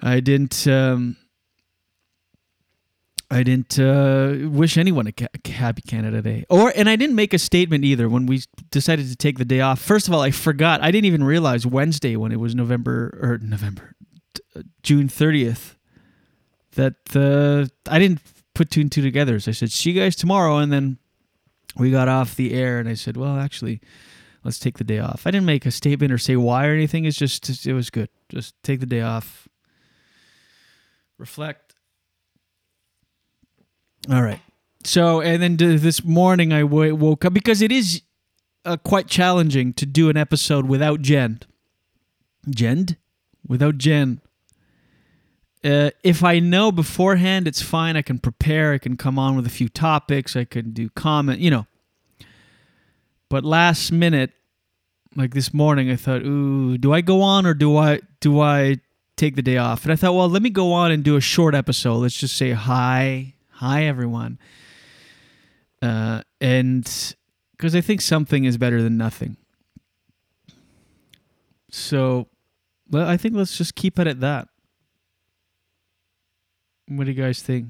I 0.01 0.19
didn't. 0.19 0.67
Um, 0.67 1.17
I 3.31 3.43
didn't 3.43 3.77
uh, 3.77 4.49
wish 4.49 4.75
anyone 4.75 5.05
a 5.05 5.11
ca- 5.11 5.27
happy 5.45 5.83
Canada 5.83 6.21
Day, 6.21 6.45
or 6.49 6.73
and 6.75 6.89
I 6.89 6.95
didn't 6.95 7.15
make 7.15 7.31
a 7.33 7.37
statement 7.37 7.85
either 7.85 8.09
when 8.09 8.25
we 8.25 8.41
decided 8.71 9.07
to 9.07 9.15
take 9.15 9.37
the 9.37 9.45
day 9.45 9.61
off. 9.61 9.79
First 9.79 10.07
of 10.07 10.13
all, 10.15 10.21
I 10.21 10.31
forgot. 10.31 10.81
I 10.81 10.89
didn't 10.89 11.05
even 11.05 11.23
realize 11.23 11.65
Wednesday 11.65 12.15
when 12.15 12.31
it 12.31 12.39
was 12.39 12.55
November 12.55 13.19
or 13.21 13.37
November, 13.37 13.93
uh, 14.55 14.63
June 14.81 15.09
thirtieth, 15.09 15.75
that 16.73 16.95
uh, 17.15 17.67
I 17.91 17.99
didn't 17.99 18.21
put 18.55 18.71
two 18.71 18.81
and 18.81 18.91
two 18.91 19.03
together. 19.03 19.39
So 19.39 19.51
I 19.51 19.53
said, 19.53 19.71
"See 19.71 19.91
you 19.91 20.01
guys 20.01 20.15
tomorrow," 20.15 20.57
and 20.57 20.73
then 20.73 20.97
we 21.77 21.91
got 21.91 22.07
off 22.07 22.35
the 22.35 22.55
air, 22.55 22.79
and 22.79 22.89
I 22.89 22.95
said, 22.95 23.15
"Well, 23.15 23.37
actually, 23.37 23.79
let's 24.43 24.59
take 24.59 24.77
the 24.77 24.83
day 24.83 24.99
off." 24.99 25.25
I 25.25 25.31
didn't 25.31 25.45
make 25.45 25.65
a 25.65 25.71
statement 25.71 26.11
or 26.11 26.17
say 26.17 26.35
why 26.35 26.67
or 26.67 26.73
anything. 26.73 27.05
It's 27.05 27.17
just 27.17 27.65
it 27.65 27.73
was 27.73 27.89
good. 27.89 28.09
Just 28.29 28.55
take 28.63 28.79
the 28.79 28.85
day 28.85 29.01
off, 29.01 29.47
reflect. 31.17 31.75
All 34.11 34.23
right. 34.23 34.41
So, 34.85 35.21
and 35.21 35.43
then 35.43 35.57
this 35.57 36.03
morning 36.03 36.53
I 36.53 36.63
woke 36.63 37.25
up 37.25 37.33
because 37.33 37.61
it 37.61 37.71
is 37.71 38.01
uh, 38.65 38.77
quite 38.77 39.07
challenging 39.07 39.73
to 39.73 39.85
do 39.85 40.09
an 40.09 40.17
episode 40.17 40.67
without 40.67 41.01
Jen. 41.01 41.39
Jen? 42.49 42.97
Without 43.45 43.77
Jen. 43.77 44.21
Uh, 45.63 45.89
if 46.03 46.23
I 46.23 46.39
know 46.39 46.71
beforehand, 46.71 47.47
it's 47.47 47.61
fine. 47.61 47.97
I 47.97 48.01
can 48.01 48.19
prepare. 48.19 48.73
I 48.73 48.77
can 48.77 48.95
come 48.95 49.19
on 49.19 49.35
with 49.35 49.45
a 49.45 49.49
few 49.49 49.67
topics. 49.67 50.35
I 50.35 50.45
can 50.45 50.71
do 50.71 50.89
comment, 50.89 51.39
you 51.39 51.51
know. 51.51 51.67
But 53.29 53.45
last 53.45 53.91
minute, 53.91 54.31
like 55.15 55.33
this 55.33 55.53
morning, 55.53 55.89
I 55.91 55.95
thought, 55.95 56.23
ooh, 56.23 56.77
do 56.77 56.93
I 56.93 57.01
go 57.01 57.21
on 57.21 57.45
or 57.45 57.53
do 57.53 57.77
I 57.77 58.01
do 58.19 58.39
I 58.39 58.77
take 59.17 59.35
the 59.35 59.41
day 59.41 59.57
off? 59.57 59.83
And 59.83 59.91
I 59.91 59.95
thought, 59.95 60.13
well, 60.13 60.29
let 60.29 60.41
me 60.41 60.49
go 60.49 60.73
on 60.73 60.91
and 60.91 61.03
do 61.03 61.15
a 61.15 61.21
short 61.21 61.53
episode. 61.53 61.97
Let's 61.97 62.17
just 62.17 62.35
say 62.35 62.51
hi, 62.51 63.35
hi 63.49 63.83
everyone, 63.85 64.39
uh, 65.81 66.21
and 66.41 67.15
because 67.51 67.75
I 67.75 67.81
think 67.81 68.01
something 68.01 68.45
is 68.45 68.57
better 68.57 68.81
than 68.81 68.97
nothing. 68.97 69.37
So, 71.71 72.27
well, 72.89 73.07
I 73.07 73.17
think 73.17 73.35
let's 73.35 73.57
just 73.57 73.75
keep 73.75 73.99
it 73.99 74.07
at 74.07 74.21
that. 74.21 74.47
What 76.87 77.03
do 77.03 77.11
you 77.11 77.21
guys 77.21 77.43
think? 77.43 77.67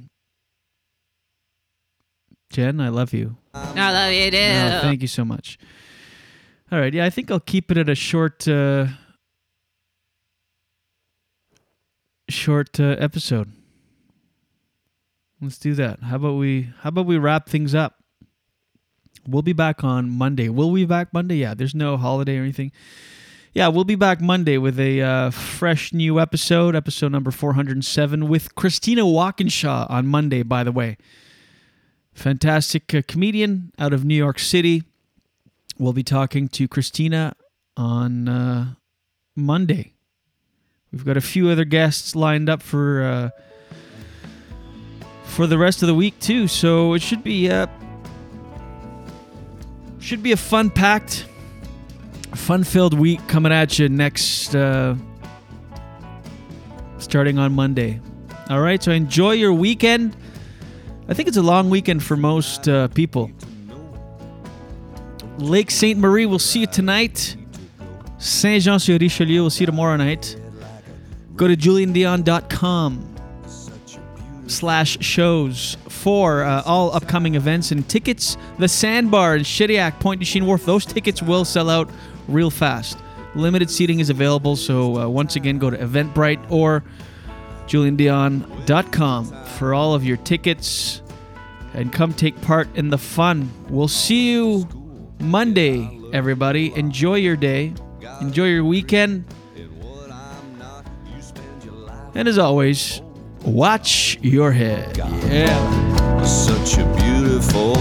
Jen, 2.50 2.82
I 2.82 2.90
love 2.90 3.14
you. 3.14 3.38
I 3.54 3.92
love 3.92 4.14
you 4.14 4.32
too. 4.32 4.38
Oh, 4.38 4.80
thank 4.82 5.02
you 5.02 5.08
so 5.08 5.24
much. 5.24 5.60
All 6.72 6.80
right, 6.80 6.94
yeah, 6.94 7.06
I 7.06 7.10
think 7.10 7.32
I'll 7.32 7.40
keep 7.40 7.72
it 7.72 7.78
at 7.78 7.90
a 7.90 7.96
short, 7.96 8.48
uh, 8.48 8.88
short 12.28 12.80
uh, 12.80 12.96
episode. 13.00 13.52
Let's 15.42 15.58
do 15.58 15.74
that. 15.76 16.00
How 16.02 16.18
about 16.18 16.34
we? 16.38 16.70
How 16.82 16.90
about 16.90 17.06
we 17.06 17.18
wrap 17.18 17.48
things 17.48 17.74
up? 17.74 17.96
We'll 19.28 19.42
be 19.42 19.54
back 19.54 19.84
on 19.84 20.10
Monday. 20.10 20.50
Will 20.50 20.72
we 20.72 20.82
be 20.82 20.86
back 20.88 21.14
Monday? 21.14 21.36
Yeah, 21.36 21.54
there's 21.54 21.76
no 21.76 21.98
holiday 21.98 22.38
or 22.38 22.42
anything. 22.42 22.72
Yeah, 23.54 23.68
we'll 23.70 23.84
be 23.84 23.96
back 23.96 24.22
Monday 24.22 24.58
with 24.58 24.80
a 24.80 25.02
uh, 25.02 25.30
fresh 25.32 25.94
new 25.94 26.20
episode, 26.20 26.76
episode 26.76 27.12
number 27.12 27.32
407, 27.32 28.28
with 28.28 28.54
Christina 28.56 29.06
Walkinshaw 29.06 29.88
on 29.90 30.08
Monday, 30.08 30.44
by 30.44 30.64
the 30.64 30.72
way. 30.72 30.98
Fantastic 32.20 32.94
uh, 32.94 33.02
comedian 33.08 33.72
out 33.80 33.94
of 33.94 34.04
New 34.04 34.14
York 34.14 34.40
City. 34.40 34.84
We'll 35.78 35.94
be 35.94 36.04
talking 36.04 36.50
to 36.50 36.68
Christina 36.68 37.34
on 37.78 38.28
uh, 38.28 38.74
Monday. 39.38 39.94
We've 40.92 41.06
got 41.06 41.16
a 41.16 41.22
few 41.22 41.48
other 41.48 41.64
guests 41.64 42.18
lined 42.18 42.50
up 42.50 42.62
for 42.62 43.04
uh, 43.04 43.30
for 45.24 45.48
the 45.48 45.58
rest 45.58 45.82
of 45.82 45.88
the 45.88 45.96
week 45.96 46.20
too, 46.20 46.50
so 46.50 46.94
it 46.94 47.02
should 47.02 47.24
be 47.24 47.50
uh, 47.50 47.68
should 50.02 50.22
be 50.22 50.34
a 50.34 50.38
fun 50.38 50.70
packed, 50.70 51.26
fun 52.36 52.66
filled 52.66 53.00
week 53.00 53.26
coming 53.30 53.54
at 53.54 53.80
you 53.80 53.88
next 53.88 54.56
uh, 54.56 54.94
starting 56.98 57.40
on 57.40 57.54
Monday. 57.54 58.02
All 58.50 58.60
right, 58.60 58.84
so 58.84 58.92
enjoy 58.92 59.32
your 59.32 59.54
weekend. 59.54 60.18
I 61.10 61.16
think 61.16 61.28
it's 61.28 61.38
a 61.38 61.42
long 61.42 61.72
weekend 61.72 62.04
for 62.04 62.16
most 62.16 62.70
uh, 62.70 62.88
people. 62.90 63.32
Lake 65.40 65.72
Sainte 65.72 66.00
Marie, 66.00 66.28
we'll 66.28 66.38
see 66.38 66.60
you 66.60 66.68
tonight. 66.68 67.36
Saint 68.20 68.62
Jean 68.64 68.78
sur 68.78 69.00
Richelieu, 69.00 69.42
we'll 69.42 69.50
see 69.50 69.64
you 69.64 69.66
tomorrow 69.66 69.96
night. 69.96 70.40
Go 71.36 71.48
to 71.48 71.56
juliendion.com 71.56 73.16
slash 74.46 75.00
shows 75.00 75.78
for 75.88 76.44
uh, 76.44 76.62
all 76.66 76.94
upcoming 76.94 77.34
events 77.34 77.72
and 77.72 77.90
tickets. 77.90 78.38
The 78.60 78.68
Sandbar 78.68 79.38
in 79.38 79.42
Shediac, 79.42 80.00
Pointe-du-Chêne 80.00 80.46
Wharf, 80.46 80.64
those 80.66 80.86
tickets 80.86 81.24
will 81.24 81.44
sell 81.44 81.72
out 81.72 81.90
real 82.28 82.52
fast. 82.52 83.00
Limited 83.34 83.72
seating 83.72 84.00
is 84.00 84.12
available, 84.12 84.56
so 84.56 84.98
uh, 84.98 85.08
once 85.08 85.36
again, 85.36 85.58
go 85.58 85.72
to 85.72 85.78
Eventbrite 85.78 86.52
or 86.52 86.84
juliendion.com 87.70 89.46
for 89.46 89.74
all 89.74 89.94
of 89.94 90.04
your 90.04 90.18
tickets 90.18 91.02
and 91.74 91.94
come 91.94 92.14
take 92.14 92.40
part 92.42 92.68
in 92.76 92.90
the 92.90 92.98
fun. 92.98 93.52
We'll 93.70 93.88
see 93.88 94.32
you 94.32 94.68
Monday, 95.20 96.00
everybody. 96.12 96.74
Enjoy 96.76 97.16
your 97.16 97.36
day, 97.36 97.74
enjoy 98.22 98.48
your 98.48 98.64
weekend. 98.64 99.26
And 102.16 102.28
as 102.28 102.38
always, 102.40 103.02
watch 103.46 104.18
your 104.22 104.52
head. 104.52 104.98
Yeah. 104.98 106.24
Such 106.24 106.80
a 106.80 106.86
beautiful 106.96 107.74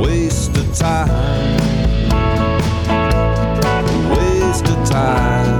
waste 0.00 0.56
of 0.56 0.74
time. 0.76 1.58
Waste 4.10 4.68
of 4.68 4.88
time. 4.88 5.59